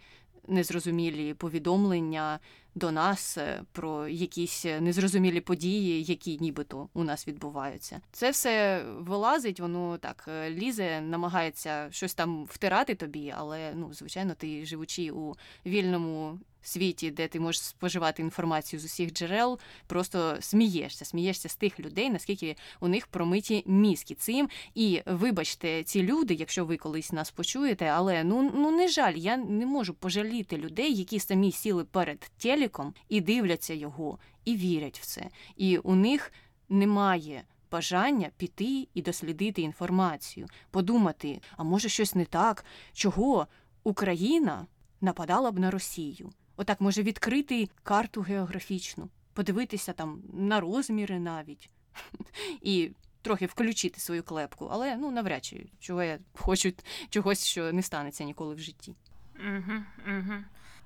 незрозумілі 0.49 1.35
повідомлення 1.35 2.41
до 2.77 2.91
нас 2.91 3.39
е, 3.39 3.63
про 3.73 4.09
якісь 4.09 4.65
незрозумілі 4.65 5.41
події, 5.41 6.05
які 6.05 6.39
нібито 6.41 6.89
у 6.95 7.05
нас 7.05 7.29
відбуваються. 7.29 8.01
Це 8.13 8.31
все 8.31 8.85
вилазить, 8.99 9.61
воно 9.61 9.99
так 9.99 10.25
е, 10.29 10.51
лізе, 10.51 11.01
намагається 11.01 11.89
щось 11.91 12.15
там 12.15 12.45
втирати 12.45 12.95
тобі, 12.95 13.35
але 13.37 13.73
ну 13.75 13.95
звичайно, 13.95 14.35
ти 14.35 14.67
живучи 14.67 15.11
у 15.11 15.35
вільному 15.67 16.39
світі, 16.67 17.11
де 17.11 17.29
ти 17.29 17.41
можеш 17.41 17.63
споживати 17.63 18.23
інформацію 18.23 18.81
з 18.81 18.85
усіх 18.85 19.13
джерел, 19.13 19.59
просто 19.87 20.37
смієшся, 20.41 21.05
смієшся 21.05 21.49
з 21.49 21.57
тих 21.57 21.81
людей, 21.81 22.11
наскільки 22.11 22.57
у 22.81 22.89
них 22.89 23.07
промиті 23.07 23.63
мізки 23.67 24.15
цим. 24.15 24.49
І 24.75 25.03
вибачте, 25.07 25.83
ці 25.83 26.03
люди, 26.03 26.35
якщо 26.35 26.65
ви 26.65 26.77
колись 26.77 27.13
нас 27.13 27.31
почуєте, 27.31 27.85
але 27.85 28.25
ну 28.25 28.53
ну 28.55 28.71
не 28.71 28.89
жаль, 28.89 29.15
я 29.15 29.37
не 29.37 29.67
можу 29.67 29.95
пожаліти 29.95 30.57
людей, 30.57 30.95
які 30.95 31.21
самі 31.21 31.53
сіли 31.53 31.85
перед 31.85 32.31
телеком 32.67 32.95
і 33.09 33.21
дивляться 33.21 33.75
його, 33.75 34.19
і 34.45 34.57
вірять 34.57 34.99
в 34.99 35.07
це. 35.07 35.31
І 35.57 35.79
у 35.79 35.95
них 35.95 36.33
немає. 36.69 37.45
Бажання 37.71 38.31
піти 38.37 38.89
і 38.95 39.03
дослідити 39.03 39.63
інформацію, 39.63 40.47
подумати, 40.71 41.41
а 41.57 41.65
може 41.65 41.89
щось 41.89 42.15
не 42.15 42.25
так, 42.25 42.65
чого 42.93 43.47
Україна 43.85 44.67
нападала 45.01 45.51
б 45.51 45.59
на 45.59 45.71
Росію. 45.71 46.31
Отак 46.57 46.81
може 46.81 47.03
відкрити 47.03 47.69
карту 47.83 48.21
географічну, 48.21 49.09
подивитися 49.33 49.93
там 49.93 50.23
на 50.33 50.61
розміри 50.61 51.19
навіть 51.19 51.71
і 52.63 52.91
трохи 53.23 53.47
включити 53.47 54.01
свою 54.01 54.23
клепку, 54.23 54.69
але 54.73 54.97
ну 54.97 55.11
навряд 55.11 55.45
чи 55.45 55.67
чого 55.81 56.03
я 56.03 56.19
хочу 56.35 56.73
чогось, 57.11 57.45
що 57.47 57.73
не 57.73 57.83
станеться 57.83 58.25
ніколи 58.25 58.55
в 58.55 58.59
житті. 58.59 58.95
Угу, 59.39 59.73
угу. 60.07 60.35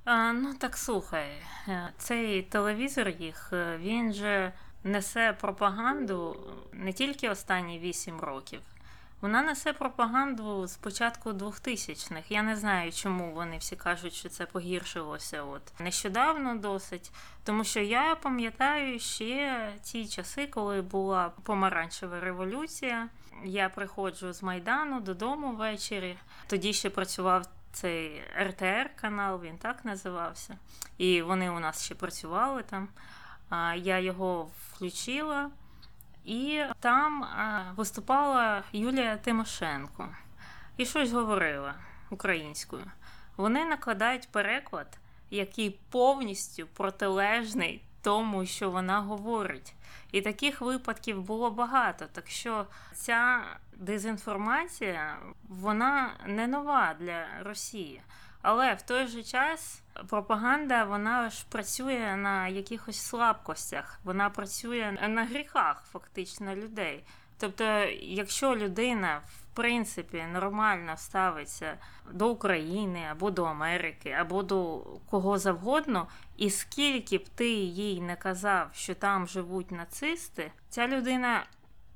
Ну 0.06 0.54
так 0.58 0.76
слухай, 0.76 1.28
е, 1.68 1.92
цей 1.98 2.42
телевізор 2.42 3.08
їх 3.08 3.50
е, 3.52 3.78
він 3.78 4.12
же 4.12 4.52
несе 4.84 5.36
пропаганду 5.40 6.36
не 6.72 6.92
тільки 6.92 7.30
останні 7.30 7.78
вісім 7.78 8.20
років. 8.20 8.60
Вона 9.20 9.42
несе 9.42 9.72
пропаганду 9.72 10.66
з 10.66 10.76
початку 10.76 11.30
2000-х. 11.30 12.30
Я 12.30 12.42
не 12.42 12.56
знаю, 12.56 12.92
чому 12.92 13.32
вони 13.32 13.58
всі 13.58 13.76
кажуть, 13.76 14.14
що 14.14 14.28
це 14.28 14.46
погіршилося 14.46 15.42
от 15.42 15.80
нещодавно 15.80 16.56
досить. 16.56 17.12
Тому 17.44 17.64
що 17.64 17.80
я 17.80 18.14
пам'ятаю 18.14 18.98
ще 18.98 19.72
ті 19.82 20.06
часи, 20.08 20.46
коли 20.46 20.82
була 20.82 21.32
помаранчева 21.42 22.20
революція. 22.20 23.08
Я 23.44 23.68
приходжу 23.68 24.32
з 24.32 24.42
Майдану 24.42 25.00
додому 25.00 25.52
ввечері. 25.52 26.16
Тоді 26.46 26.72
ще 26.72 26.90
працював 26.90 27.46
цей 27.72 28.22
РТР 28.42 28.90
канал, 28.96 29.40
він 29.42 29.58
так 29.58 29.84
називався. 29.84 30.58
І 30.98 31.22
вони 31.22 31.50
у 31.50 31.60
нас 31.60 31.84
ще 31.84 31.94
працювали 31.94 32.62
там. 32.62 32.88
Я 33.76 33.98
його 33.98 34.50
включила. 34.68 35.50
І 36.24 36.62
там 36.80 37.26
виступала 37.76 38.62
Юлія 38.72 39.16
Тимошенко 39.16 40.08
і 40.76 40.86
щось 40.86 41.12
говорила 41.12 41.74
українською. 42.10 42.84
Вони 43.36 43.64
накладають 43.64 44.28
переклад, 44.28 44.98
який 45.30 45.78
повністю 45.90 46.66
протилежний 46.66 47.82
тому, 48.02 48.46
що 48.46 48.70
вона 48.70 49.00
говорить. 49.00 49.74
І 50.12 50.20
таких 50.20 50.60
випадків 50.60 51.22
було 51.22 51.50
багато. 51.50 52.06
Так 52.12 52.28
що 52.28 52.66
ця 52.94 53.42
дезінформація 53.80 55.16
вона 55.48 56.10
не 56.26 56.46
нова 56.46 56.94
для 57.00 57.26
Росії. 57.42 58.02
Але 58.42 58.74
в 58.74 58.82
той 58.82 59.06
же 59.06 59.22
час 59.22 59.82
пропаганда 60.08 60.84
вона 60.84 61.30
ж 61.30 61.46
працює 61.48 62.16
на 62.16 62.48
якихось 62.48 63.00
слабкостях, 63.00 64.00
вона 64.04 64.30
працює 64.30 65.08
на 65.08 65.24
гріхах 65.24 65.84
фактично 65.92 66.54
людей. 66.54 67.04
Тобто, 67.38 67.64
якщо 68.02 68.56
людина 68.56 69.20
в 69.24 69.56
принципі 69.56 70.24
нормально 70.32 70.96
ставиться 70.96 71.78
до 72.12 72.28
України 72.28 73.06
або 73.10 73.30
до 73.30 73.44
Америки, 73.44 74.16
або 74.20 74.42
до 74.42 74.86
кого 75.10 75.38
завгодно, 75.38 76.06
і 76.36 76.50
скільки 76.50 77.18
б 77.18 77.28
ти 77.28 77.50
їй 77.50 78.00
не 78.00 78.16
казав, 78.16 78.68
що 78.72 78.94
там 78.94 79.26
живуть 79.26 79.70
нацисти, 79.70 80.52
ця 80.68 80.88
людина 80.88 81.46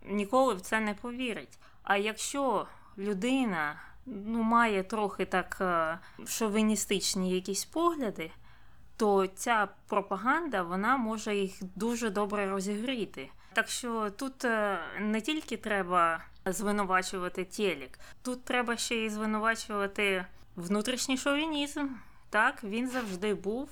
ніколи 0.07 0.55
в 0.55 0.61
це 0.61 0.81
не 0.81 0.95
повірить. 0.95 1.59
А 1.85 1.97
якщо 1.97 2.67
людина 2.99 3.81
ну, 4.07 4.43
має 4.43 4.83
трохи 4.83 5.25
так 5.25 5.59
е, 5.61 5.99
шовіністичні 6.27 7.31
якісь 7.31 7.65
погляди, 7.65 8.31
то 8.97 9.27
ця 9.27 9.69
пропаганда 9.89 10.63
вона 10.63 10.97
може 10.97 11.37
їх 11.37 11.53
дуже 11.77 12.11
добре 12.11 12.51
розігріти. 12.51 13.31
Так 13.53 13.69
що 13.69 14.11
тут 14.11 14.45
е, 14.45 14.79
не 15.01 15.21
тільки 15.21 15.57
треба 15.57 16.25
звинувачувати 16.47 17.45
телек, 17.45 17.99
тут 18.23 18.45
треба 18.45 18.77
ще 18.77 18.95
й 18.95 19.11
звинувачувати 19.11 20.25
внутрішній 20.57 21.17
шовінізм. 21.17 21.89
Так, 22.31 22.65
він 22.65 22.89
завжди 22.89 23.35
був. 23.35 23.71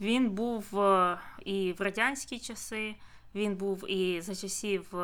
Він 0.00 0.30
був 0.30 0.80
е, 0.80 1.18
і 1.44 1.74
в 1.78 1.80
радянські 1.80 2.38
часи, 2.38 2.94
він 3.34 3.56
був 3.56 3.90
і 3.90 4.20
за 4.20 4.34
часів 4.34 4.94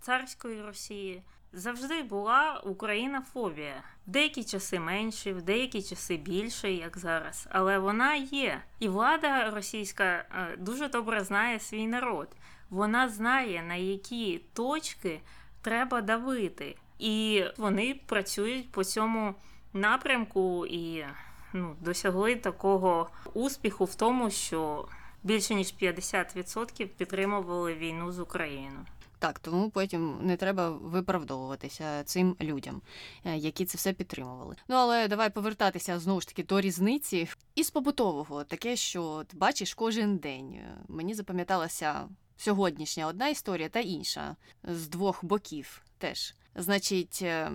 царської 0.00 0.62
Росії. 0.62 1.22
Завжди 1.52 2.02
була 2.02 2.60
Українофобія. 2.64 3.82
В 4.06 4.10
деякі 4.10 4.44
часи 4.44 4.80
менше, 4.80 5.32
в 5.32 5.42
деякі 5.42 5.82
часи 5.82 6.16
більше, 6.16 6.72
як 6.72 6.98
зараз. 6.98 7.48
Але 7.50 7.78
вона 7.78 8.14
є. 8.14 8.60
І 8.78 8.88
влада 8.88 9.50
російська 9.50 10.04
е, 10.04 10.56
дуже 10.58 10.88
добре 10.88 11.24
знає 11.24 11.60
свій 11.60 11.86
народ. 11.86 12.28
Вона 12.70 13.08
знає, 13.08 13.62
на 13.62 13.74
які 13.74 14.40
точки 14.52 15.20
треба 15.62 16.00
давити. 16.00 16.76
І 16.98 17.44
вони 17.56 18.00
працюють 18.06 18.72
по 18.72 18.84
цьому 18.84 19.34
напрямку 19.72 20.66
і 20.66 21.04
ну, 21.52 21.76
досягли 21.80 22.36
такого 22.36 23.10
успіху 23.34 23.84
в 23.84 23.94
тому, 23.94 24.30
що 24.30 24.88
більше 25.22 25.54
ніж 25.54 25.74
50% 25.82 26.86
підтримували 26.86 27.74
війну 27.74 28.12
з 28.12 28.20
Україною. 28.20 28.86
Так, 29.18 29.38
тому 29.38 29.70
потім 29.70 30.18
не 30.22 30.36
треба 30.36 30.70
виправдовуватися 30.70 32.04
цим 32.04 32.36
людям, 32.40 32.82
е, 33.24 33.36
які 33.36 33.64
це 33.64 33.78
все 33.78 33.92
підтримували. 33.92 34.56
Ну 34.68 34.76
але 34.76 35.08
давай 35.08 35.30
повертатися 35.30 35.98
знову 35.98 36.20
ж 36.20 36.28
таки 36.28 36.42
до 36.42 36.60
різниці 36.60 37.28
із 37.54 37.70
побутового, 37.70 38.44
таке, 38.44 38.76
що 38.76 39.04
от 39.04 39.34
бачиш 39.34 39.74
кожен 39.74 40.16
день. 40.16 40.60
Мені 40.88 41.14
запам'яталася 41.14 42.08
сьогоднішня 42.36 43.06
одна 43.06 43.28
історія 43.28 43.68
та 43.68 43.80
інша 43.80 44.36
з 44.62 44.88
двох 44.88 45.24
боків 45.24 45.82
теж. 45.98 46.34
Значить. 46.54 47.18
Е, 47.22 47.50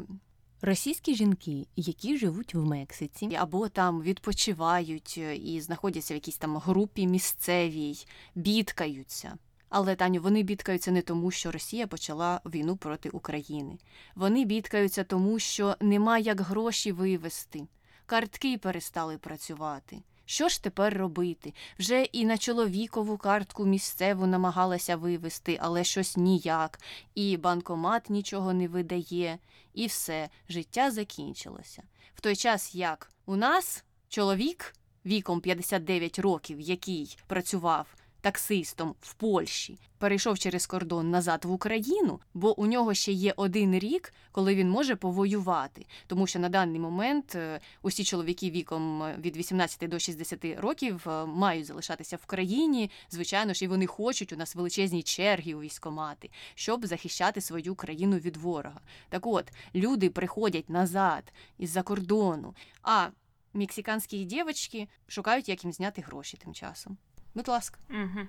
російські 0.64 1.16
жінки, 1.16 1.68
які 1.76 2.18
живуть 2.18 2.56
в 2.56 2.66
Мексиці, 2.66 3.36
або 3.40 3.70
там 3.70 4.02
відпочивають 4.02 5.16
е, 5.18 5.36
і 5.36 5.62
знаходяться 5.62 6.14
в 6.14 6.18
якійсь 6.18 6.38
там 6.38 6.58
групі 6.58 7.08
місцевій, 7.08 8.06
бідкаються. 8.36 9.38
Але 9.76 9.96
Таню, 9.96 10.22
вони 10.22 10.44
бідкаються 10.44 10.92
не 10.92 11.02
тому, 11.02 11.32
що 11.32 11.52
Росія 11.52 11.88
почала 11.88 12.42
війну 12.46 12.78
проти 12.78 13.10
України. 13.10 13.78
Вони 14.16 14.46
бідкаються 14.46 15.04
тому, 15.04 15.40
що 15.40 15.76
нема 15.80 16.18
як 16.18 16.42
гроші 16.42 16.92
вивезти, 16.92 17.68
картки 18.06 18.58
перестали 18.58 19.18
працювати. 19.18 20.04
Що 20.26 20.50
ж 20.50 20.64
тепер 20.64 20.98
робити? 20.98 21.54
Вже 21.80 22.04
і 22.04 22.26
на 22.26 22.38
чоловікову 22.38 23.18
картку 23.18 23.66
місцеву 23.66 24.26
намагалася 24.26 24.96
вивезти, 24.96 25.60
але 25.62 25.84
щось 25.84 26.18
ніяк, 26.18 26.80
і 27.16 27.38
банкомат 27.38 28.10
нічого 28.10 28.54
не 28.54 28.68
видає, 28.68 29.38
і 29.74 29.88
все, 29.88 30.30
життя 30.50 30.92
закінчилося. 30.92 31.84
В 32.16 32.22
той 32.22 32.36
час 32.36 32.76
як 32.76 33.12
у 33.26 33.36
нас 33.36 33.84
чоловік 34.10 34.76
віком 35.06 35.42
59 35.42 36.20
років, 36.20 36.60
який 36.60 37.18
працював 37.28 37.96
таксистом 38.24 38.96
в 39.02 39.14
Польщі, 39.14 39.80
перейшов 39.98 40.40
через 40.40 40.66
кордон 40.66 41.10
назад 41.10 41.46
в 41.46 41.52
Україну, 41.52 42.20
бо 42.34 42.60
у 42.60 42.66
нього 42.66 42.94
ще 42.94 43.12
є 43.12 43.34
один 43.38 43.80
рік, 43.80 44.14
коли 44.32 44.56
він 44.56 44.70
може 44.70 44.96
повоювати. 44.96 45.86
Тому 46.08 46.28
що 46.28 46.40
на 46.40 46.50
даний 46.50 46.80
момент 46.80 47.36
е, 47.36 47.60
усі 47.82 48.04
чоловіки 48.04 48.50
віком 48.50 49.04
е, 49.04 49.16
від 49.20 49.38
18 49.38 49.90
до 49.90 50.00
60 50.00 50.46
років 50.58 51.06
е, 51.08 51.26
мають 51.26 51.66
залишатися 51.66 52.18
в 52.18 52.26
країні. 52.26 52.92
Звичайно 53.10 53.54
ж, 53.54 53.66
і 53.66 53.68
вони 53.68 53.88
хочуть 53.88 54.34
у 54.34 54.38
нас 54.38 54.56
величезні 54.56 55.04
черги 55.04 55.54
у 55.54 55.62
військомати, 55.62 56.30
щоб 56.56 56.86
захищати 56.86 57.42
свою 57.42 57.76
країну 57.76 58.18
від 58.18 58.38
ворога. 58.38 58.82
Так 59.10 59.28
от 59.28 59.52
люди 59.76 60.10
приходять 60.10 60.70
назад 60.70 61.34
із-за 61.58 61.82
кордону. 61.82 62.56
а 62.82 63.08
Мексиканські 63.54 64.24
дівчатки 64.24 64.88
шукають, 65.08 65.50
як 65.50 65.64
їм 65.64 65.74
зняти 65.74 66.02
гроші 66.02 66.38
тим 66.38 66.54
часом. 66.54 66.98
Будь 67.36 67.48
ласка. 67.48 67.80
Угу. 67.90 68.28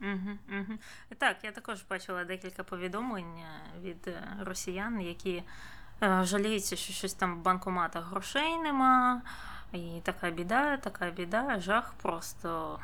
Угу, 0.00 0.38
угу. 0.48 0.78
Так, 1.18 1.36
я 1.42 1.52
також 1.52 1.82
бачила 1.90 2.24
декілька 2.24 2.64
повідомлень 2.64 3.38
е, 3.38 3.80
від 3.80 4.08
е, 4.08 4.22
росіян, 4.40 5.00
які 5.00 5.42
е, 6.02 6.24
жаліються, 6.24 6.76
що 6.76 6.92
щось 6.92 7.14
там 7.14 7.36
в 7.36 7.42
банкоматах 7.42 8.10
грошей 8.10 8.58
нема. 8.58 9.22
І 9.72 10.00
така 10.02 10.30
біда, 10.30 10.76
така 10.76 11.10
біда, 11.10 11.60
жах 11.60 11.94
просто 12.02 12.80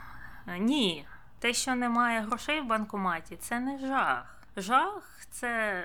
ні. 0.58 1.06
Те, 1.38 1.52
що 1.52 1.74
немає 1.74 2.20
грошей 2.20 2.60
в 2.60 2.66
банкоматі, 2.66 3.36
це 3.36 3.60
не 3.60 3.78
жах. 3.78 4.36
Жах 4.56 5.20
це 5.30 5.84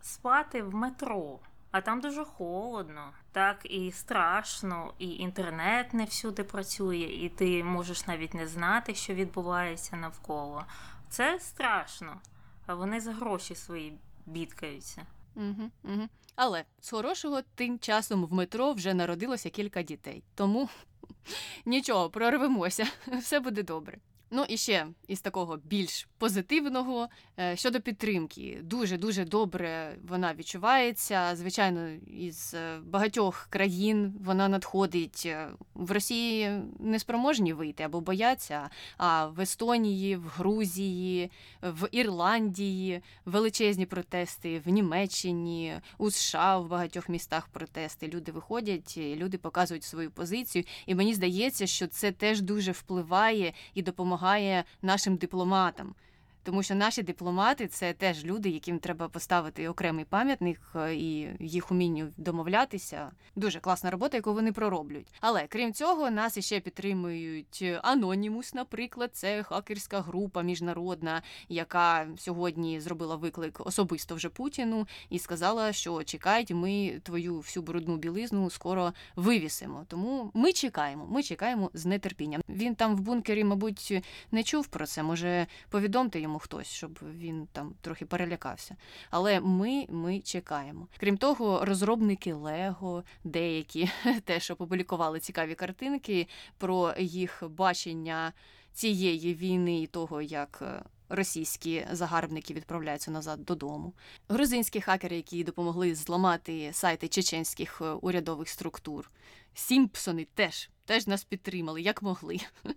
спати 0.00 0.62
в 0.62 0.74
метро 0.74 1.40
а 1.70 1.80
там 1.80 2.00
дуже 2.00 2.24
холодно, 2.24 3.12
так 3.32 3.66
і 3.70 3.92
страшно, 3.92 4.94
і 4.98 5.16
інтернет 5.16 5.94
не 5.94 6.04
всюди 6.04 6.44
працює, 6.44 6.96
і 6.96 7.28
ти 7.28 7.64
можеш 7.64 8.06
навіть 8.06 8.34
не 8.34 8.46
знати, 8.46 8.94
що 8.94 9.14
відбувається 9.14 9.96
навколо. 9.96 10.64
Це 11.08 11.40
страшно, 11.40 12.20
а 12.66 12.74
вони 12.74 13.00
за 13.00 13.12
гроші 13.12 13.54
свої 13.54 13.98
бідкаються. 14.26 15.06
Угу, 15.34 15.70
угу. 15.84 16.08
Але 16.36 16.64
з 16.80 16.90
хорошого 16.90 17.42
тим 17.54 17.78
часом 17.78 18.24
в 18.24 18.32
метро 18.32 18.72
вже 18.72 18.94
народилося 18.94 19.50
кілька 19.50 19.82
дітей. 19.82 20.22
Тому 20.34 20.68
нічого, 21.64 22.10
прорвемося, 22.10 22.86
все 23.20 23.40
буде 23.40 23.62
добре. 23.62 23.98
Ну 24.32 24.44
і 24.48 24.56
ще 24.56 24.86
із 25.08 25.20
такого 25.20 25.56
більш 25.56 26.08
позитивного 26.18 27.08
е, 27.38 27.56
щодо 27.56 27.80
підтримки. 27.80 28.58
Дуже 28.62 28.98
дуже 28.98 29.24
добре 29.24 29.96
вона 30.08 30.34
відчувається. 30.34 31.36
Звичайно, 31.36 31.88
із 32.06 32.54
е, 32.54 32.78
багатьох 32.84 33.46
країн 33.50 34.14
вона 34.24 34.48
надходить 34.48 35.22
е, 35.26 35.48
в 35.74 35.90
Росії 35.90 36.62
неспроможні 36.78 37.52
вийти 37.52 37.82
або 37.82 38.00
бояться. 38.00 38.70
А 38.96 39.26
в 39.26 39.40
Естонії, 39.40 40.16
в 40.16 40.26
Грузії, 40.26 41.30
в 41.62 41.88
Ірландії 41.92 43.02
величезні 43.24 43.86
протести, 43.86 44.62
в 44.64 44.68
Німеччині, 44.68 45.74
у 45.98 46.10
США 46.10 46.58
в 46.58 46.68
багатьох 46.68 47.08
містах 47.08 47.48
протести. 47.48 48.08
Люди 48.08 48.32
виходять, 48.32 48.94
люди 48.98 49.38
показують 49.38 49.84
свою 49.84 50.10
позицію, 50.10 50.64
і 50.86 50.94
мені 50.94 51.14
здається, 51.14 51.66
що 51.66 51.86
це 51.86 52.12
теж 52.12 52.40
дуже 52.40 52.72
впливає 52.72 53.52
і 53.74 53.82
допомагає 53.82 54.19
допомагає 54.20 54.64
нашим 54.82 55.16
дипломатам. 55.16 55.94
Тому 56.42 56.62
що 56.62 56.74
наші 56.74 57.02
дипломати 57.02 57.68
це 57.68 57.92
теж 57.92 58.24
люди, 58.24 58.48
яким 58.48 58.78
треба 58.78 59.08
поставити 59.08 59.68
окремий 59.68 60.04
пам'ятник 60.04 60.60
е, 60.76 60.94
і 60.94 61.28
їх 61.40 61.70
умінню 61.70 62.12
домовлятися. 62.16 63.10
Дуже 63.36 63.60
класна 63.60 63.90
робота, 63.90 64.16
яку 64.16 64.34
вони 64.34 64.52
пророблюють. 64.52 65.12
Але 65.20 65.46
крім 65.46 65.72
цього, 65.72 66.10
нас 66.10 66.36
іще 66.36 66.60
підтримують 66.60 67.64
Анонімус, 67.82 68.54
наприклад, 68.54 69.10
це 69.12 69.42
хакерська 69.42 70.00
група 70.00 70.42
міжнародна, 70.42 71.22
яка 71.48 72.06
сьогодні 72.18 72.80
зробила 72.80 73.16
виклик 73.16 73.66
особисто 73.66 74.14
вже 74.14 74.28
Путіну 74.28 74.86
і 75.10 75.18
сказала, 75.18 75.72
що 75.72 76.04
чекають, 76.04 76.50
ми 76.50 77.00
твою 77.02 77.38
всю 77.38 77.62
брудну 77.62 77.96
білизну 77.96 78.50
скоро 78.50 78.92
вивісимо. 79.16 79.84
Тому 79.88 80.30
ми 80.34 80.52
чекаємо. 80.52 81.06
Ми 81.10 81.22
чекаємо 81.22 81.70
з 81.74 81.98
нетерпінням. 81.98 82.42
Він 82.48 82.74
там 82.74 82.96
в 82.96 83.00
бункері, 83.00 83.44
мабуть, 83.44 84.02
не 84.32 84.42
чув 84.42 84.66
про 84.66 84.86
це. 84.86 85.02
Може, 85.02 85.46
повідомте 85.70 86.20
йому 86.20 86.29
йому 86.30 86.38
хтось, 86.38 86.66
щоб 86.66 86.98
він 87.02 87.48
там 87.52 87.74
трохи 87.80 88.06
перелякався. 88.06 88.76
Але 89.10 89.40
ми 89.40 89.86
ми 89.88 90.20
чекаємо. 90.20 90.88
Крім 91.00 91.16
того, 91.16 91.64
розробники 91.64 92.32
Лего, 92.32 93.04
деякі 93.24 93.90
теж 94.24 94.50
опублікували 94.50 95.20
цікаві 95.20 95.54
картинки 95.54 96.28
про 96.58 96.94
їх 96.98 97.42
бачення 97.48 98.32
цієї 98.72 99.34
війни 99.34 99.82
і 99.82 99.86
того, 99.86 100.22
як. 100.22 100.58
Е, 100.62 100.82
російські 101.12 101.86
загарбники 101.92 102.54
відправляються 102.54 103.10
назад 103.10 103.44
додому. 103.44 103.92
Грузинські 104.28 104.80
хакери, 104.80 105.16
які 105.16 105.44
допомогли 105.44 105.94
зламати 105.94 106.70
сайти 106.72 107.08
чеченських 107.08 107.80
е, 107.80 107.84
урядових 107.84 108.48
структур. 108.48 109.10
Сімпсони 109.54 110.26
теж 110.34 110.70
теж 110.90 111.06
нас 111.06 111.24
підтримали, 111.24 111.82
як 111.82 112.02
могли. 112.02 112.38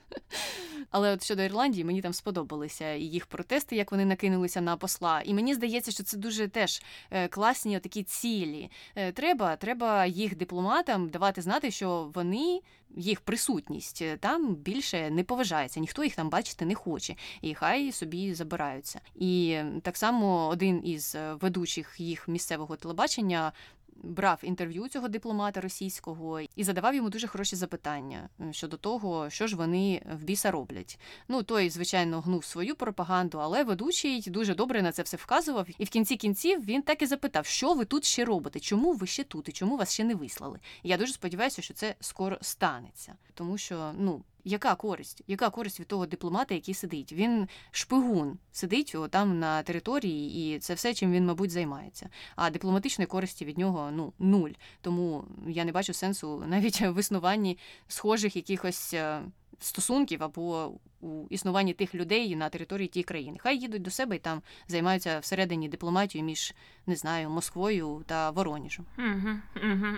Але 0.90 1.14
от 1.14 1.24
щодо 1.24 1.44
Ірландії, 1.44 1.84
мені 1.84 2.02
там 2.02 2.14
сподобалися 2.14 2.94
і 2.94 3.04
їх 3.04 3.26
протести, 3.26 3.76
як 3.76 3.92
вони 3.92 4.06
накинулися 4.06 4.62
на 4.62 4.78
посла. 4.78 5.22
І 5.22 5.34
мені 5.34 5.54
здається, 5.54 5.92
що 5.92 6.04
це 6.04 6.18
дуже 6.18 6.48
теж 6.48 6.82
е, 7.12 7.28
класні 7.28 7.80
такі 7.80 8.04
цілі. 8.04 8.70
Е, 8.96 9.12
треба, 9.12 9.56
треба 9.56 10.06
їх 10.06 10.38
дипломатам 10.38 11.10
давати 11.10 11.42
знати, 11.42 11.72
що 11.72 12.12
вони. 12.14 12.62
Їх 12.96 13.22
присутність 13.22 14.02
е, 14.02 14.18
там 14.18 14.56
більше 14.56 15.10
не 15.10 15.24
поважається, 15.24 15.80
ніхто 15.80 16.04
їх 16.04 16.16
там 16.16 16.30
бачити 16.30 16.66
не 16.66 16.76
хоче, 16.76 17.16
і 17.42 17.54
хай 17.54 17.92
собі 17.92 18.34
забираються. 18.34 19.02
І 19.16 19.60
так 19.82 19.98
само 19.98 20.48
один 20.48 20.88
із 20.88 21.16
ведучих 21.42 21.96
їх 21.98 22.28
місцевого 22.28 22.76
телебачення 22.76 23.52
брав 23.96 24.40
інтерв'ю 24.44 24.88
цього 24.88 25.08
дипломата 25.08 25.62
російського 25.62 26.40
і 26.56 26.64
задавав 26.64 26.96
йому 26.96 27.10
дуже 27.10 27.28
хороші 27.28 27.56
запитання 27.56 28.30
щодо 28.52 28.78
того, 28.78 29.30
що 29.30 29.48
ж 29.48 29.56
вони 29.56 30.02
в 30.20 30.24
біса 30.24 30.52
роблять. 30.52 31.00
Ну 31.28 31.44
той, 31.44 31.70
звичайно, 31.70 32.22
гнув 32.22 32.46
свою 32.46 32.76
пропаганду, 32.76 33.38
але 33.38 33.64
ведучий 33.64 34.22
дуже 34.22 34.56
добре 34.56 34.82
на 34.82 34.92
це 34.92 35.04
все 35.04 35.18
вказував. 35.18 35.68
І 35.78 35.84
в 35.84 35.90
кінці 35.90 36.16
кінців 36.16 36.66
він 36.66 36.82
так 36.82 37.02
і 37.02 37.06
запитав, 37.06 37.46
що 37.46 37.74
ви 37.74 37.86
тут 37.86 38.06
ще 38.06 38.26
робите, 38.26 38.60
чому 38.60 38.94
ви 38.94 39.08
ще 39.08 39.24
тут 39.24 39.50
і 39.50 39.52
чому 39.52 39.78
вас 39.78 39.94
ще 39.94 40.04
не 40.04 40.16
вислали. 40.16 40.60
І 40.84 40.90
я 40.90 40.98
дуже 40.98 41.14
сподіваюся, 41.14 41.62
що 41.62 41.74
це 41.74 41.96
скоро 42.00 42.38
станеться, 42.42 43.16
тому 43.34 43.58
що 43.58 43.92
ну 43.98 44.24
яка 44.44 44.76
користь? 44.76 45.24
Яка 45.28 45.50
користь 45.50 45.80
від 45.80 45.88
того 45.88 46.06
дипломата, 46.06 46.54
який 46.54 46.74
сидить? 46.74 47.14
Він 47.14 47.48
шпигун 47.72 48.38
сидить 48.52 48.96
там 49.10 49.40
на 49.40 49.64
території, 49.64 50.56
і 50.56 50.60
це 50.60 50.74
все, 50.74 50.94
чим 50.94 51.12
він, 51.12 51.26
мабуть, 51.26 51.52
займається. 51.52 52.10
А 52.36 52.50
дипломатичної 52.50 53.08
користі 53.08 53.46
від 53.46 53.58
нього 53.58 53.92
ну 53.92 54.14
нуль. 54.20 54.52
Тому 54.82 55.26
я 55.48 55.66
не 55.66 55.72
бачу 55.72 55.94
сенсу 55.94 56.44
навіть 56.48 56.82
в 56.82 57.00
існуванні 57.00 57.58
схожих 57.88 58.36
якихось. 58.36 58.94
Е, 58.94 59.22
стосунків 59.60 60.24
або 60.24 60.74
у 61.02 61.28
існуванні 61.30 61.74
тих 61.74 61.96
людей 61.96 62.36
на 62.36 62.50
території 62.50 62.88
тієї 62.88 63.04
країни. 63.04 63.38
Хай 63.40 63.58
їдуть 63.58 63.82
до 63.82 63.92
себе 63.92 64.16
і 64.16 64.20
там 64.20 64.42
займаються 64.68 65.20
всередині 65.20 65.70
дипломатією 65.70 66.26
між 66.26 66.54
не 66.88 66.96
знаю 66.96 67.30
Москвою 67.30 68.04
та 68.06 68.32
Вороніжем. 68.32 68.86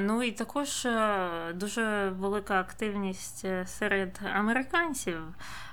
Ну 0.00 0.22
і 0.22 0.32
також 0.32 0.86
е, 0.86 1.52
дуже 1.54 2.08
велика 2.18 2.60
активність 2.60 3.44
е, 3.44 3.66
серед 3.66 4.20
американців, 4.34 5.18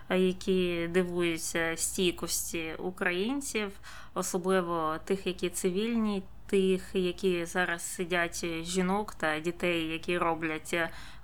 е, 0.09 0.19
які 0.19 0.87
дивуються 0.87 1.73
стійкості 1.77 2.73
українців, 2.79 3.71
особливо 4.13 4.95
тих, 5.05 5.27
які 5.27 5.49
цивільні, 5.49 6.23
тих, 6.49 6.89
які 6.93 7.45
зараз 7.45 7.93
сидять 7.93 8.45
жінок 8.63 9.15
та 9.15 9.39
дітей, 9.39 9.87
які 9.87 10.17
роблять 10.17 10.75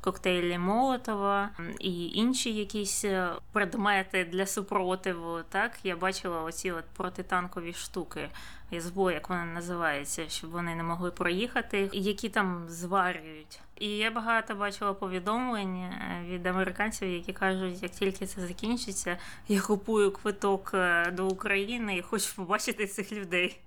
коктейлі 0.02 0.58
Молотова 0.58 1.50
і 1.80 2.08
інші 2.08 2.54
якісь 2.54 3.06
предмети 3.52 4.26
для 4.26 4.46
супротиву. 4.46 5.40
Так 5.50 5.72
я 5.84 5.96
бачила 5.96 6.44
оці 6.44 6.72
от 6.72 6.86
протитанкові 6.98 7.74
штуки. 7.74 8.30
Забула, 8.72 9.14
як 9.14 9.30
вона 9.30 9.46
називається, 9.46 10.30
щоб 10.30 10.50
вони 10.50 10.76
не 10.76 10.84
могли 10.84 11.12
проїхати, 11.12 11.90
які 11.94 12.30
там 12.30 12.66
зварюють. 12.70 13.60
І 13.80 13.90
я 13.90 14.12
багато 14.12 14.56
бачила 14.56 14.94
повідомлень 14.94 15.76
е, 15.76 16.26
від 16.30 16.46
американців, 16.46 17.10
які 17.10 17.34
кажуть, 17.34 17.84
як 17.84 17.92
тільки 17.92 18.26
це 18.26 18.42
закінчиться, 18.42 19.18
я 19.48 19.62
купую 19.62 20.12
квиток 20.12 20.72
е, 20.74 21.12
до 21.12 21.28
України 21.28 21.98
і 21.98 22.02
хочу 22.02 22.36
побачити 22.36 22.88
цих 22.88 23.12
людей. 23.12 23.60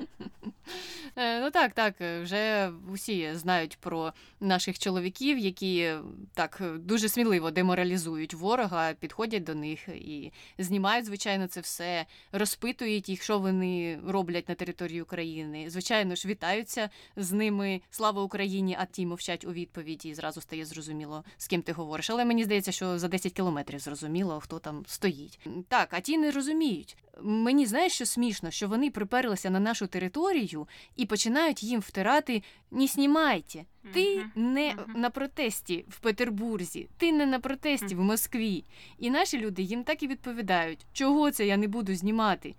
Е, 1.16 1.40
ну 1.40 1.50
так, 1.50 1.72
так, 1.72 1.94
е, 2.00 2.22
вже 2.22 2.72
усі 2.92 3.34
знають 3.34 3.76
про 3.80 4.12
наших 4.40 4.78
чоловіків, 4.78 5.38
які 5.38 5.78
е, 5.78 6.00
так 6.34 6.62
дуже 6.78 7.08
сміливо 7.08 7.50
деморалізують 7.50 8.34
ворога, 8.34 8.92
підходять 8.92 9.44
до 9.44 9.54
них 9.54 9.88
і 9.88 10.32
знімають, 10.58 11.06
звичайно, 11.06 11.46
це 11.46 11.60
все, 11.60 12.06
розпитують 12.32 13.08
їх, 13.08 13.22
що 13.22 13.38
вони 13.38 13.98
роблять 14.06 14.48
на 14.48 14.54
території 14.54 15.02
України. 15.02 15.70
Звичайно 15.70 16.14
ж, 16.14 16.28
вітаються 16.28 16.90
з 17.16 17.32
ними. 17.32 17.80
Слава 17.90 18.22
Україні! 18.22 18.76
А 18.80 18.84
ті 18.84 19.06
мовчать 19.06 19.44
у 19.44 19.52
відповіді 19.52 20.08
і 20.08 20.14
зразу 20.14 20.40
стає 20.40 20.64
зрозуміло, 20.64 21.24
з 21.36 21.46
ким 21.46 21.62
ти 21.62 21.72
говориш. 21.72 22.10
Але 22.10 22.24
мені 22.24 22.44
здається, 22.44 22.72
що 22.72 22.98
за 22.98 23.08
10 23.08 23.32
кілометрів 23.32 23.80
зрозуміло, 23.80 24.40
хто 24.40 24.58
там 24.58 24.84
стоїть. 24.86 25.38
Так, 25.68 25.88
а 25.90 26.00
ті 26.00 26.18
не 26.18 26.30
розуміють. 26.30 26.96
Мені 27.22 27.66
знаєш, 27.66 27.92
що 27.92 28.06
смішно, 28.06 28.50
що 28.50 28.68
вони 28.68 28.90
приперлися 28.90 29.50
на 29.50 29.60
нашу 29.60 29.86
територію 29.90 30.68
і 30.96 31.06
починають 31.06 31.62
їм 31.62 31.80
втирати 31.80 32.42
не 32.70 32.86
знімайте. 32.86 33.64
Ти 33.92 34.24
не 34.34 34.76
на 34.94 35.10
протесті 35.10 35.84
в 35.88 35.98
Петербурзі, 35.98 36.88
ти 36.96 37.12
не 37.12 37.26
на 37.26 37.40
протесті 37.40 37.94
в 37.94 38.00
Москві. 38.00 38.64
І 38.98 39.10
наші 39.10 39.38
люди 39.38 39.62
їм 39.62 39.84
так 39.84 40.02
і 40.02 40.06
відповідають, 40.06 40.86
чого 40.92 41.30
це 41.30 41.46
я 41.46 41.56
не 41.56 41.68
буду 41.68 41.94
знімати. 41.94 42.54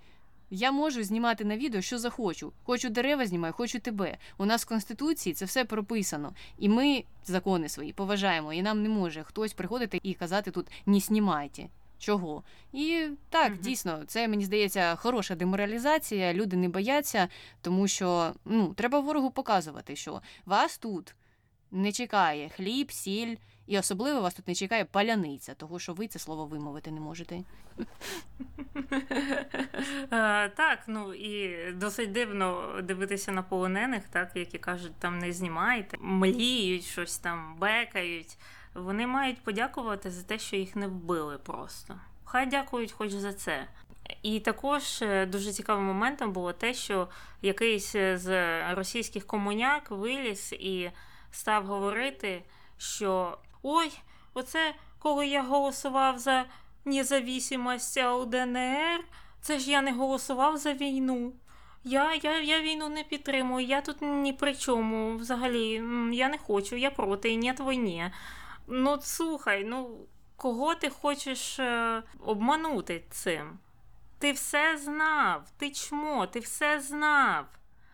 Я 0.53 0.71
можу 0.71 1.03
знімати 1.03 1.45
на 1.45 1.57
відео, 1.57 1.81
що 1.81 1.97
захочу. 1.97 2.53
Хочу 2.63 2.89
дерева 2.89 3.25
знімаю, 3.25 3.53
хочу 3.53 3.79
тебе. 3.79 4.17
У 4.37 4.45
нас 4.45 4.63
в 4.63 4.67
Конституції 4.67 5.33
це 5.33 5.45
все 5.45 5.65
прописано. 5.65 6.33
І 6.57 6.69
ми 6.69 7.03
закони 7.25 7.69
свої 7.69 7.93
поважаємо. 7.93 8.53
І 8.53 8.61
нам 8.61 8.83
не 8.83 8.89
може 8.89 9.23
хтось 9.23 9.53
приходити 9.53 9.99
і 10.03 10.13
казати 10.13 10.51
тут 10.51 10.67
не 10.85 10.99
знімайте 10.99 11.69
чого. 12.01 12.43
І 12.73 13.07
так, 13.29 13.51
угу. 13.51 13.61
дійсно, 13.61 14.03
це 14.07 14.27
мені 14.27 14.45
здається 14.45 14.95
хороша 14.95 15.35
деморалізація. 15.35 16.33
Люди 16.33 16.57
не 16.57 16.69
бояться, 16.69 17.27
тому 17.61 17.87
що 17.87 18.33
ну, 18.45 18.73
треба 18.73 18.99
ворогу 18.99 19.31
показувати, 19.31 19.95
що 19.95 20.21
вас 20.45 20.77
тут 20.77 21.15
не 21.71 21.91
чекає 21.91 22.49
хліб, 22.49 22.91
сіль. 22.91 23.35
І 23.67 23.77
особливо 23.77 24.21
вас 24.21 24.33
тут 24.33 24.47
не 24.47 24.55
чекає 24.55 24.85
паляниця, 24.85 25.53
того 25.53 25.79
що 25.79 25.93
ви 25.93 26.07
це 26.07 26.19
слово 26.19 26.45
вимовити 26.45 26.91
не 26.91 26.99
можете. 26.99 27.39
Так, 30.55 30.79
ну 30.87 31.13
і 31.13 31.71
досить 31.71 32.11
дивно 32.11 32.79
дивитися 32.83 33.31
на 33.31 33.43
полонених, 33.43 34.03
так, 34.09 34.31
які 34.35 34.57
кажуть, 34.57 34.95
там 34.99 35.19
не 35.19 35.33
знімайте, 35.33 35.97
мліють, 36.01 36.83
щось 36.83 37.17
там 37.17 37.55
бекають 37.59 38.37
вони 38.73 39.07
мають 39.07 39.43
подякувати 39.43 40.11
за 40.11 40.23
те, 40.23 40.39
що 40.39 40.55
їх 40.55 40.75
не 40.75 40.87
вбили 40.87 41.37
просто. 41.37 41.95
Хай 42.23 42.45
дякують 42.45 42.91
хоч 42.91 43.11
за 43.11 43.33
це. 43.33 43.67
І 44.23 44.39
також 44.39 45.01
е, 45.01 45.25
дуже 45.25 45.51
цікавим 45.51 45.85
моментом 45.85 46.31
було 46.31 46.53
те, 46.53 46.73
що 46.73 47.07
якийсь 47.41 47.91
з 47.93 48.61
російських 48.73 49.27
комуняк 49.27 49.91
виліз 49.91 50.53
і 50.53 50.89
став 51.31 51.65
говорити, 51.65 52.43
що 52.77 53.37
ой, 53.63 53.91
оце 54.33 54.73
коли 54.99 55.27
я 55.27 55.43
голосував 55.43 56.19
за 56.19 56.45
независимость 56.85 57.97
ЛДНР, 57.97 59.03
це 59.41 59.59
ж 59.59 59.71
я 59.71 59.81
не 59.81 59.91
голосував 59.91 60.57
за 60.57 60.73
війну. 60.73 61.33
Я 61.83 62.13
я, 62.23 62.41
я 62.41 62.61
війну 62.61 62.89
не 62.89 63.03
підтримую, 63.03 63.65
я 63.65 63.81
тут 63.81 63.97
ні 64.01 64.33
при 64.33 64.55
чому. 64.55 65.17
Взагалі, 65.17 65.83
я 66.11 66.29
не 66.29 66.37
хочу, 66.37 66.75
я 66.75 66.91
проти, 66.91 67.29
і 67.29 67.37
нет 67.37 67.59
війні. 67.59 68.11
Ну, 68.73 68.97
слухай, 69.01 69.63
ну 69.63 70.07
кого 70.35 70.75
ти 70.75 70.89
хочеш 70.89 71.59
е, 71.59 72.03
обманути 72.19 73.03
цим? 73.09 73.59
Ти 74.19 74.31
все 74.31 74.77
знав, 74.77 75.51
ти 75.57 75.71
чмо, 75.71 76.27
ти 76.27 76.39
все 76.39 76.79
знав. 76.79 77.45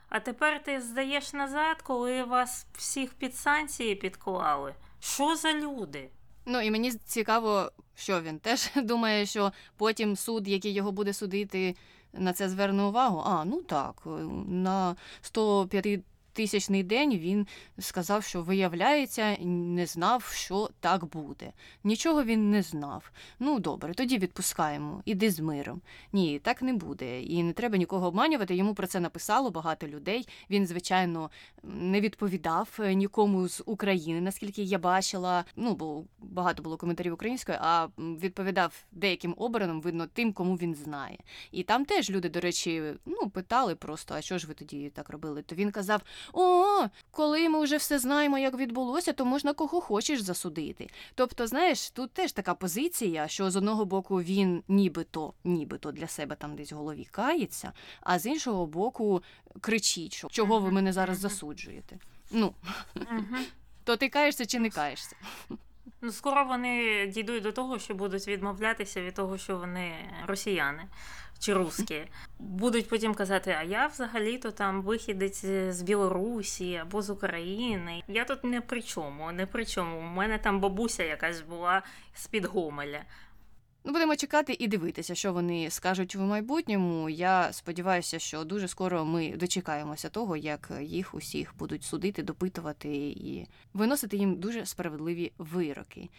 А 0.09 0.19
тепер 0.19 0.63
ти 0.63 0.81
здаєш 0.81 1.33
назад, 1.33 1.81
коли 1.81 2.23
вас 2.23 2.67
всіх 2.73 3.13
під 3.13 3.35
санкції 3.35 3.95
підклали. 3.95 4.75
Що 4.99 5.35
за 5.35 5.53
люди? 5.53 6.09
Ну 6.45 6.61
і 6.61 6.71
мені 6.71 6.91
цікаво, 6.91 7.71
що 7.95 8.21
він 8.21 8.39
теж 8.39 8.69
думає, 8.75 9.25
що 9.25 9.51
потім 9.77 10.15
суд, 10.15 10.47
який 10.47 10.73
його 10.73 10.91
буде 10.91 11.13
судити, 11.13 11.75
на 12.13 12.33
це 12.33 12.49
зверне 12.49 12.83
увагу. 12.83 13.23
А, 13.25 13.45
ну 13.45 13.61
так, 13.61 14.01
на 14.47 14.95
105 15.21 15.99
тисячний 16.37 16.83
день 16.83 17.17
він 17.17 17.47
сказав, 17.79 18.23
що 18.23 18.41
виявляється, 18.41 19.37
не 19.41 19.85
знав, 19.85 20.23
що 20.23 20.69
так 20.79 21.05
буде. 21.05 21.51
Нічого 21.83 22.23
він 22.23 22.51
не 22.51 22.61
знав. 22.61 23.11
Ну, 23.39 23.59
добре, 23.59 23.93
тоді 23.93 24.17
відпускаємо, 24.17 25.01
іди 25.05 25.31
з 25.31 25.39
миром. 25.39 25.81
Ні, 26.13 26.39
так 26.39 26.61
не 26.61 26.73
буде. 26.73 27.21
І 27.21 27.43
не 27.43 27.53
треба 27.53 27.77
нікого 27.77 28.07
обманювати. 28.07 28.55
Йому 28.55 28.73
про 28.73 28.87
це 28.87 28.99
написало 28.99 29.51
багато 29.51 29.87
людей. 29.87 30.27
Він, 30.49 30.67
звичайно, 30.67 31.29
не 31.63 32.01
відповідав 32.01 32.77
е, 32.79 32.93
нікому 32.93 33.47
з 33.47 33.63
України, 33.65 34.21
наскільки 34.21 34.63
я 34.63 34.77
бачила. 34.77 35.45
Ну, 35.55 35.75
бо 35.75 36.03
багато 36.19 36.63
було 36.63 36.77
коментарів 36.77 37.13
українською, 37.13 37.57
а 37.61 37.87
відповідав 37.97 38.85
деяким 38.91 39.33
обраним, 39.37 39.81
видно, 39.81 40.07
тим, 40.13 40.33
кому 40.33 40.55
він 40.55 40.75
знає. 40.75 41.17
І 41.51 41.63
там 41.63 41.85
теж 41.85 42.09
люди, 42.09 42.29
до 42.29 42.39
речі, 42.39 42.93
ну, 43.05 43.29
питали 43.29 43.75
просто, 43.75 44.13
а 44.13 44.21
що 44.21 44.37
ж 44.37 44.47
ви 44.47 44.53
тоді 44.53 44.89
так 44.89 45.09
робили? 45.09 45.41
То 45.41 45.55
він 45.55 45.71
казав: 45.71 46.01
о, 46.33 46.87
коли 47.11 47.49
ми 47.49 47.63
вже 47.63 47.77
все 47.77 47.99
знаємо, 47.99 48.37
як 48.37 48.57
відбулося, 48.57 49.13
то 49.13 49.25
можна 49.25 49.53
кого 49.53 49.81
хочеш 49.81 50.21
засудити. 50.21 50.89
Тобто, 51.15 51.47
знаєш, 51.47 51.89
тут 51.89 52.11
теж 52.11 52.31
така 52.31 52.53
позиція, 52.53 53.27
що 53.27 53.51
з 53.51 53.55
одного 53.55 53.85
боку 53.85 54.21
він 54.21 54.63
нібито, 54.67 55.33
нібито 55.43 55.91
для 55.91 56.07
себе 56.07 56.35
там 56.35 56.55
десь 56.55 56.71
в 56.71 56.75
голові 56.75 57.07
кається, 57.11 57.71
а 58.01 58.19
з 58.19 58.25
іншого 58.25 58.65
боку 58.65 59.23
кричить, 59.61 60.13
що 60.13 60.27
чого 60.27 60.59
ви 60.59 60.71
мене 60.71 60.93
зараз 60.93 61.19
засуджуєте. 61.19 61.99
Ну, 62.31 62.53
то 63.83 63.97
ти 63.97 64.09
каєшся 64.09 64.45
чи 64.45 64.59
не 64.59 64.69
каєшся? 64.69 65.15
Ну, 66.01 66.11
скоро 66.11 66.45
вони 66.45 67.07
дійдуть 67.07 67.43
до 67.43 67.51
того, 67.51 67.79
що 67.79 67.95
будуть 67.95 68.27
відмовлятися 68.27 69.01
від 69.01 69.13
того, 69.13 69.37
що 69.37 69.57
вони 69.57 69.95
росіяни 70.27 70.83
чи 71.39 71.53
русські. 71.53 72.01
Будуть 72.39 72.89
потім 72.89 73.13
казати, 73.13 73.55
а 73.59 73.63
я 73.63 73.87
взагалі-то 73.87 74.51
там 74.51 74.81
вихідець 74.81 75.45
з 75.69 75.81
Білорусі 75.81 76.75
або 76.75 77.01
з 77.01 77.09
України. 77.09 78.03
Я 78.07 78.25
тут 78.25 78.43
не 78.43 78.61
при 78.61 78.81
чому, 78.81 79.31
не 79.31 79.45
при 79.45 79.65
чому. 79.65 79.99
У 79.99 80.01
мене 80.01 80.37
там 80.37 80.59
бабуся 80.59 81.03
якась 81.03 81.41
була 81.41 81.81
з-під 82.15 82.45
Гомеля. 82.45 83.01
Ну, 83.87 83.93
будемо 83.93 84.15
чекати 84.15 84.55
і 84.59 84.67
дивитися, 84.67 85.15
що 85.15 85.33
вони 85.33 85.69
скажуть 85.69 86.15
в 86.15 86.21
майбутньому. 86.21 87.09
Я 87.09 87.53
сподіваюся, 87.53 88.19
що 88.19 88.43
дуже 88.43 88.67
скоро 88.67 89.05
ми 89.05 89.37
дочекаємося 89.37 90.09
того, 90.09 90.37
як 90.37 90.71
їх 90.81 91.13
усіх 91.13 91.53
будуть 91.57 91.83
судити, 91.83 92.23
допитувати 92.23 92.89
і 92.97 93.47
виносити 93.73 94.17
їм 94.17 94.35
дуже 94.35 94.65
справедливі 94.65 95.31
вироки. 95.37 96.09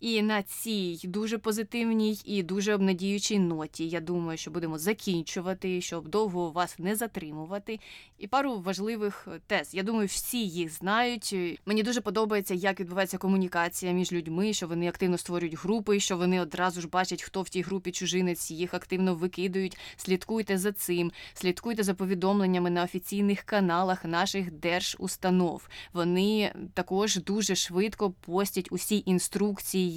І 0.00 0.22
на 0.22 0.42
цій 0.42 1.00
дуже 1.04 1.38
позитивній 1.38 2.20
і 2.24 2.42
дуже 2.42 2.74
обнадіючій 2.74 3.38
ноті, 3.38 3.88
я 3.88 4.00
думаю, 4.00 4.38
що 4.38 4.50
будемо 4.50 4.78
закінчувати, 4.78 5.80
щоб 5.80 6.08
довго 6.08 6.50
вас 6.50 6.78
не 6.78 6.96
затримувати. 6.96 7.80
І 8.18 8.26
пару 8.26 8.60
важливих 8.60 9.28
тез. 9.46 9.74
Я 9.74 9.82
думаю, 9.82 10.06
всі 10.06 10.46
їх 10.46 10.72
знають. 10.72 11.34
Мені 11.66 11.82
дуже 11.82 12.00
подобається, 12.00 12.54
як 12.54 12.80
відбувається 12.80 13.18
комунікація 13.18 13.92
між 13.92 14.12
людьми, 14.12 14.52
що 14.52 14.66
вони 14.66 14.88
активно 14.88 15.18
створюють 15.18 15.58
групи, 15.58 16.00
що 16.00 16.16
вони 16.16 16.40
одразу 16.40 16.80
ж 16.80 16.88
бачать, 16.88 17.22
хто 17.22 17.42
в 17.42 17.48
тій 17.48 17.62
групі 17.62 17.92
чужинець, 17.92 18.50
їх 18.50 18.74
активно 18.74 19.14
викидують. 19.14 19.78
Слідкуйте 19.96 20.58
за 20.58 20.72
цим, 20.72 21.12
слідкуйте 21.34 21.82
за 21.82 21.94
повідомленнями 21.94 22.70
на 22.70 22.82
офіційних 22.82 23.42
каналах 23.42 24.04
наших 24.04 24.52
держустанов. 24.52 25.68
Вони 25.92 26.52
також 26.74 27.16
дуже 27.16 27.54
швидко 27.54 28.10
постять 28.10 28.68
усі 28.70 29.02
інструкції, 29.06 29.87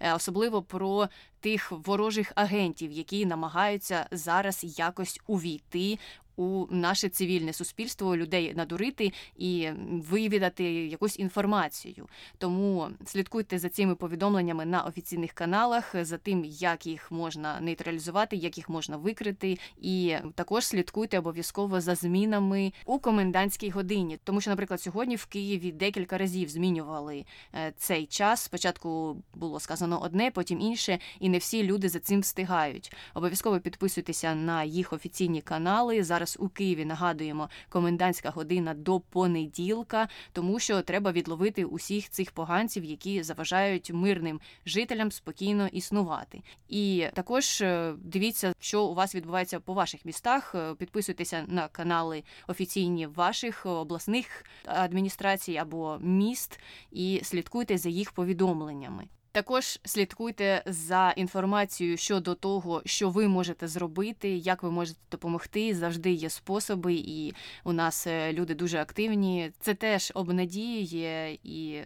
е, 0.00 0.14
особливо 0.14 0.62
про 0.62 1.08
тих 1.40 1.72
ворожих 1.72 2.32
агентів, 2.34 2.92
які 2.92 3.26
намагаються 3.26 4.06
зараз 4.10 4.78
якось 4.78 5.20
увійти 5.26 5.98
у 6.36 6.66
наше 6.70 7.08
цивільне 7.08 7.52
суспільство 7.52 8.16
людей 8.16 8.52
надурити 8.56 9.12
і 9.36 9.68
вивідати 9.90 10.64
якусь 10.86 11.18
інформацію. 11.18 12.08
Тому 12.38 12.88
слідкуйте 13.04 13.58
за 13.58 13.68
цими 13.68 13.94
повідомленнями 13.94 14.66
на 14.66 14.82
офіційних 14.82 15.32
каналах, 15.32 16.04
за 16.04 16.18
тим, 16.18 16.44
як 16.44 16.86
їх 16.86 17.10
можна 17.10 17.60
нейтралізувати, 17.60 18.36
як 18.36 18.56
їх 18.56 18.68
можна 18.68 18.96
викрити, 18.96 19.58
і 19.80 20.16
також 20.34 20.64
слідкуйте 20.64 21.18
обов'язково 21.18 21.80
за 21.80 21.94
змінами 21.94 22.72
у 22.84 22.98
комендантській 22.98 23.70
годині, 23.70 24.18
тому 24.24 24.40
що, 24.40 24.50
наприклад, 24.50 24.80
сьогодні 24.80 25.16
в 25.16 25.26
Києві 25.26 25.72
декілька 25.72 26.18
разів 26.18 26.48
змінювали 26.48 27.24
е, 27.54 27.72
цей 27.76 28.06
час. 28.06 28.42
Спочатку 28.42 29.16
було 29.34 29.60
сказано 29.60 30.02
одне, 30.02 30.30
потім 30.30 30.60
інше, 30.60 30.98
і 31.20 31.28
не 31.28 31.38
всі 31.38 31.62
люди 31.62 31.88
за 31.88 31.98
цим 31.98 32.20
встигають. 32.20 32.92
Обов'язково 33.14 33.60
підписуйтеся 33.60 34.34
на 34.34 34.64
їх 34.64 34.92
офіційні 34.92 35.42
канали. 35.42 36.04
Зараз 36.04 36.25
зараз 36.26 36.36
у 36.40 36.48
Києві 36.48 36.84
нагадуємо 36.84 37.48
комендантська 37.68 38.30
година 38.30 38.74
до 38.74 39.00
понеділка, 39.00 40.08
тому 40.32 40.58
що 40.58 40.82
треба 40.82 41.12
відловити 41.12 41.64
усіх 41.64 42.10
цих 42.10 42.32
поганців, 42.32 42.84
які 42.84 43.22
заважають 43.22 43.90
мирним 43.90 44.40
жителям 44.66 45.12
спокійно 45.12 45.66
існувати. 45.66 46.42
І 46.68 47.06
також 47.14 47.60
е, 47.60 47.94
дивіться, 47.98 48.52
що 48.58 48.84
у 48.84 48.94
вас 48.94 49.14
відбувається 49.14 49.60
по 49.60 49.74
ваших 49.74 50.04
містах. 50.04 50.54
Е, 50.54 50.74
підписуйтеся 50.74 51.44
на 51.48 51.68
канали 51.68 52.22
офіційні 52.48 53.06
ваших 53.06 53.66
обласних 53.66 54.44
адміністрацій 54.64 55.56
або 55.56 55.98
міст 56.00 56.60
і 56.90 57.20
слідкуйте 57.22 57.78
за 57.78 57.88
їх 57.88 58.12
повідомленнями. 58.12 59.08
Також 59.36 59.78
слідкуйте 59.84 60.62
за 60.66 61.10
інформацією 61.16 61.96
щодо 61.96 62.34
того, 62.34 62.82
що 62.84 63.10
ви 63.10 63.28
можете 63.28 63.68
зробити, 63.68 64.36
як 64.36 64.62
ви 64.62 64.70
можете 64.70 64.98
допомогти. 65.10 65.74
Завжди 65.74 66.12
є 66.12 66.30
способи, 66.30 66.94
і 66.94 67.34
у 67.64 67.72
нас 67.72 68.06
е, 68.06 68.32
люди 68.32 68.54
дуже 68.54 68.78
активні. 68.78 69.52
Це 69.60 69.74
теж 69.74 70.12
обнадіює 70.14 71.38
і 71.44 71.80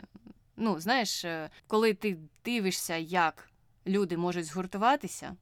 ну 0.57 0.81
знаєш, 0.81 1.25
е, 1.25 1.51
коли 1.67 1.95
ти 1.95 2.19
дивишся, 2.45 2.97
як 2.97 3.51
люди 3.87 4.17
можуть 4.17 4.45
згуртуватися, 4.45 5.37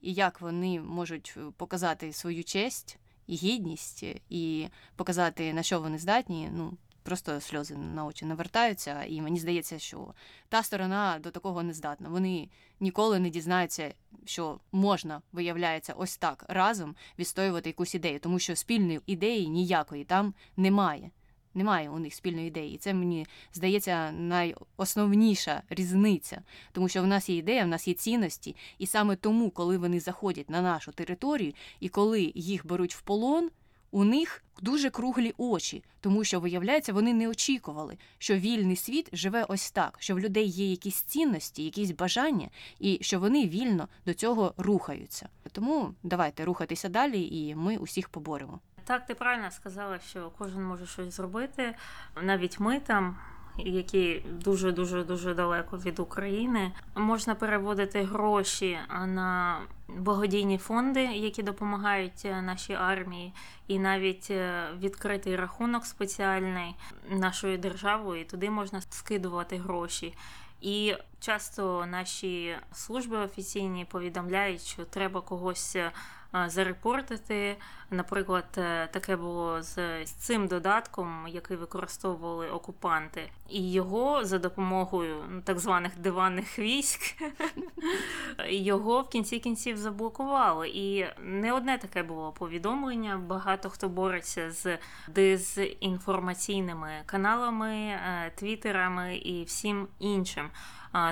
і 0.00 0.12
як 0.12 0.40
вони 0.40 0.80
можуть 0.80 1.34
е, 1.36 1.40
показати 1.56 2.12
свою 2.12 2.44
честь 2.44 2.98
і 3.26 3.36
гідність, 3.36 4.04
і 4.30 4.68
показати 4.96 5.52
на 5.52 5.62
що 5.62 5.80
вони 5.80 5.98
здатні. 5.98 6.50
Ну 6.52 6.76
просто 7.06 7.40
сльози 7.40 7.76
на 7.76 8.04
очі 8.04 8.24
навертаються, 8.24 9.04
і 9.04 9.20
мені 9.20 9.38
здається, 9.38 9.78
що 9.78 10.14
та 10.48 10.62
сторона 10.62 11.18
до 11.22 11.30
такого 11.30 11.62
не 11.62 11.72
здатна. 11.72 12.08
Вони 12.08 12.48
ніколи 12.80 13.18
не 13.18 13.30
дізнаються, 13.30 13.94
що 14.24 14.60
можна, 14.72 15.22
виявляється, 15.32 15.92
ось 15.92 16.16
так 16.16 16.44
разом 16.48 16.96
відстоювати 17.18 17.68
якусь 17.68 17.94
ідею, 17.94 18.20
тому 18.20 18.38
що 18.38 18.56
спільної 18.56 19.00
ідеї 19.06 19.48
ніякої 19.48 20.04
там 20.04 20.34
немає. 20.56 21.10
Немає 21.54 21.90
у 21.90 21.98
них 21.98 22.14
спільної 22.14 22.48
ідеї, 22.48 22.74
і 22.74 22.78
це 22.78 22.94
мені 22.94 23.26
здається 23.52 24.12
найосновніша 24.12 25.62
різниця, 25.70 26.42
тому 26.72 26.88
що 26.88 27.02
в 27.02 27.06
нас 27.06 27.28
є 27.28 27.36
ідея, 27.36 27.64
в 27.64 27.68
нас 27.68 27.88
є 27.88 27.94
цінності, 27.94 28.56
і 28.78 28.86
саме 28.86 29.16
тому, 29.16 29.50
коли 29.50 29.78
вони 29.78 30.00
заходять 30.00 30.50
на 30.50 30.62
нашу 30.62 30.92
територію 30.92 31.52
і 31.80 31.88
коли 31.88 32.32
їх 32.34 32.66
беруть 32.66 32.94
в 32.94 33.00
полон 33.00 33.50
у 33.96 34.04
них 34.04 34.44
дуже 34.62 34.90
круглі 34.90 35.34
очі, 35.38 35.84
тому 36.00 36.24
що, 36.24 36.40
виявляється, 36.40 36.92
вони 36.92 37.14
не 37.14 37.28
очікували, 37.28 37.98
що 38.18 38.34
вільний 38.34 38.76
світ 38.76 39.08
живе 39.12 39.44
ось 39.48 39.70
так, 39.70 39.96
що 39.98 40.14
в 40.14 40.20
людей 40.20 40.46
є 40.46 40.70
якісь 40.70 41.02
цінності, 41.02 41.64
якісь 41.64 41.90
бажання, 41.90 42.48
і 42.78 42.98
що 43.00 43.20
вони 43.20 43.48
вільно 43.48 43.88
до 44.06 44.14
цього 44.14 44.54
рухаються. 44.56 45.28
Тому 45.52 45.94
давайте 46.02 46.44
рухатися 46.44 46.88
далі, 46.88 47.28
і 47.28 47.54
ми 47.54 47.76
усіх 47.76 48.08
поборемо. 48.08 48.60
Так, 48.84 49.06
ти 49.06 49.14
правильно 49.14 49.50
сказала, 49.50 49.98
що 49.98 50.32
кожен 50.38 50.64
може 50.64 50.86
щось 50.86 51.14
зробити. 51.14 51.74
Навіть 52.22 52.60
ми 52.60 52.80
там 52.80 53.16
які 53.58 54.22
дуже 54.44 54.72
дуже 54.72 55.04
дуже 55.04 55.34
далеко 55.34 55.76
від 55.76 55.98
України. 55.98 56.72
Можна 56.94 57.34
переводити 57.34 58.02
гроші 58.02 58.78
на 59.06 59.58
благодійні 59.88 60.58
фонди, 60.58 61.02
які 61.02 61.42
допомагають 61.42 62.22
е, 62.24 62.42
нашій 62.42 62.74
армії, 62.74 63.32
і 63.68 63.78
навіть 63.78 64.30
е, 64.30 64.68
відкритий 64.80 65.36
рахунок 65.36 65.86
спеціальний 65.86 66.74
нашою 67.10 67.58
державою. 67.58 68.24
Туди 68.24 68.50
можна 68.50 68.80
скидувати 68.80 69.56
гроші. 69.56 70.14
І 70.60 70.94
часто 71.20 71.86
наші 71.86 72.56
служби 72.72 73.18
офіційні 73.18 73.84
повідомляють, 73.84 74.62
що 74.62 74.84
треба 74.84 75.20
когось 75.20 75.76
е, 75.76 75.90
зарепортити. 76.46 77.56
Наприклад, 77.90 78.44
е, 78.58 78.86
таке 78.86 79.16
було 79.16 79.62
з 79.62 80.04
цим 80.04 80.46
додатком, 80.46 81.26
який 81.28 81.56
використовували 81.56 82.50
окупанти, 82.50 83.30
і 83.48 83.72
його 83.72 84.24
за 84.24 84.38
допомогою 84.38 85.24
ну, 85.30 85.40
так 85.40 85.58
званих 85.58 85.98
диванних 85.98 86.58
військ 86.58 87.00
його 88.48 89.02
в 89.02 89.08
кінці 89.08 89.38
кінців 89.38 89.76
заблокували. 89.76 90.68
І 90.68 91.06
не 91.22 91.52
одне 91.52 91.78
таке 91.78 92.02
було 92.02 92.32
повідомлення. 92.32 93.16
Багато 93.26 93.70
хто 93.70 93.88
бореться 93.88 94.50
з 94.50 94.78
дезінформаційними 95.08 96.90
каналами, 97.06 97.74
е, 97.74 98.32
твіттерами 98.36 99.16
і 99.16 99.44
всім 99.44 99.88
іншим. 99.98 100.50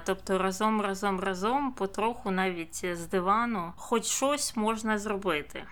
Тобто 0.04 0.38
разом, 0.38 0.80
разом, 0.80 1.20
разом, 1.20 1.72
потроху 1.72 2.30
навіть 2.30 2.86
з 2.96 3.06
дивану, 3.06 3.72
хоч 3.76 4.04
щось 4.04 4.56
можна 4.56 4.98
зробити. 4.98 5.64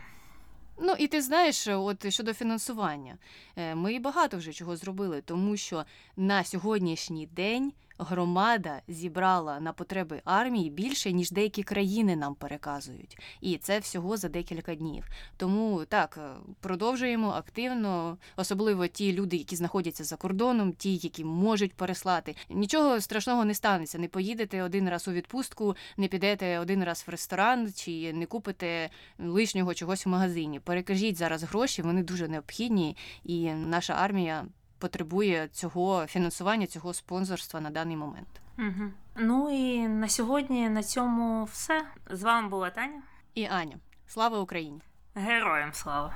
Ну 0.80 0.94
і 0.98 1.08
ти 1.08 1.22
знаєш, 1.22 1.68
от 1.68 2.12
щодо 2.12 2.34
фінансування, 2.34 3.18
е, 3.56 3.74
ми 3.74 3.98
багато 3.98 4.36
вже 4.36 4.52
чого 4.52 4.76
зробили, 4.76 5.20
тому 5.20 5.56
що 5.56 5.84
на 6.16 6.44
сьогоднішній 6.44 7.26
день 7.26 7.72
громада 7.98 8.80
зібрала 8.88 9.60
на 9.60 9.72
потреби 9.72 10.22
армії 10.24 10.70
більше, 10.70 11.12
ніж 11.12 11.30
деякі 11.30 11.62
країни 11.62 12.16
нам 12.16 12.34
переказують. 12.34 13.18
І 13.40 13.58
це 13.58 13.78
всього 13.78 14.16
за 14.16 14.28
декілька 14.28 14.74
днів. 14.74 15.08
Тому 15.36 15.84
так 15.84 16.18
продовжуємо 16.60 17.30
активно, 17.30 18.18
особливо 18.36 18.86
ті 18.86 19.12
люди, 19.12 19.36
які 19.36 19.56
знаходяться 19.56 20.04
за 20.04 20.16
кордоном, 20.16 20.72
ті, 20.72 20.96
які 20.96 21.24
можуть 21.24 21.72
переслати. 21.72 22.36
Нічого 22.50 23.00
страшного 23.00 23.44
не 23.44 23.54
станеться. 23.54 23.98
Не 23.98 24.08
поїдете 24.08 24.62
один 24.62 24.88
раз 24.88 25.08
у 25.08 25.12
відпустку, 25.12 25.76
не 25.96 26.08
підете 26.08 26.58
один 26.58 26.84
раз 26.84 27.04
в 27.06 27.10
ресторан 27.10 27.72
чи 27.72 28.12
не 28.12 28.26
купите 28.26 28.90
лишнього 29.18 29.74
чогось 29.74 30.06
в 30.06 30.08
магазині. 30.08 30.60
Перекажіть 30.60 31.16
зараз 31.16 31.42
гроші, 31.42 31.82
вони 31.82 32.02
дуже 32.02 32.28
необхідні, 32.28 32.96
і 33.24 33.50
наша 33.52 33.92
армія 33.92 34.46
потребує 34.82 35.48
цього 35.48 36.06
фінансування, 36.06 36.66
цього 36.66 36.94
спонсорства 36.94 37.60
на 37.60 37.70
даний 37.70 37.96
момент. 37.96 38.28
Угу. 38.58 38.90
Ну 39.16 39.50
і 39.50 39.88
на 39.88 40.08
сьогодні 40.08 40.68
на 40.68 40.82
цьому 40.82 41.44
все. 41.44 41.84
З 42.10 42.22
вами 42.22 42.48
була 42.48 42.70
Таня 42.70 43.02
і 43.34 43.44
Аня. 43.44 43.76
Слава 44.06 44.38
Україні! 44.38 44.80
Героям 45.14 45.72
слава! 45.72 46.14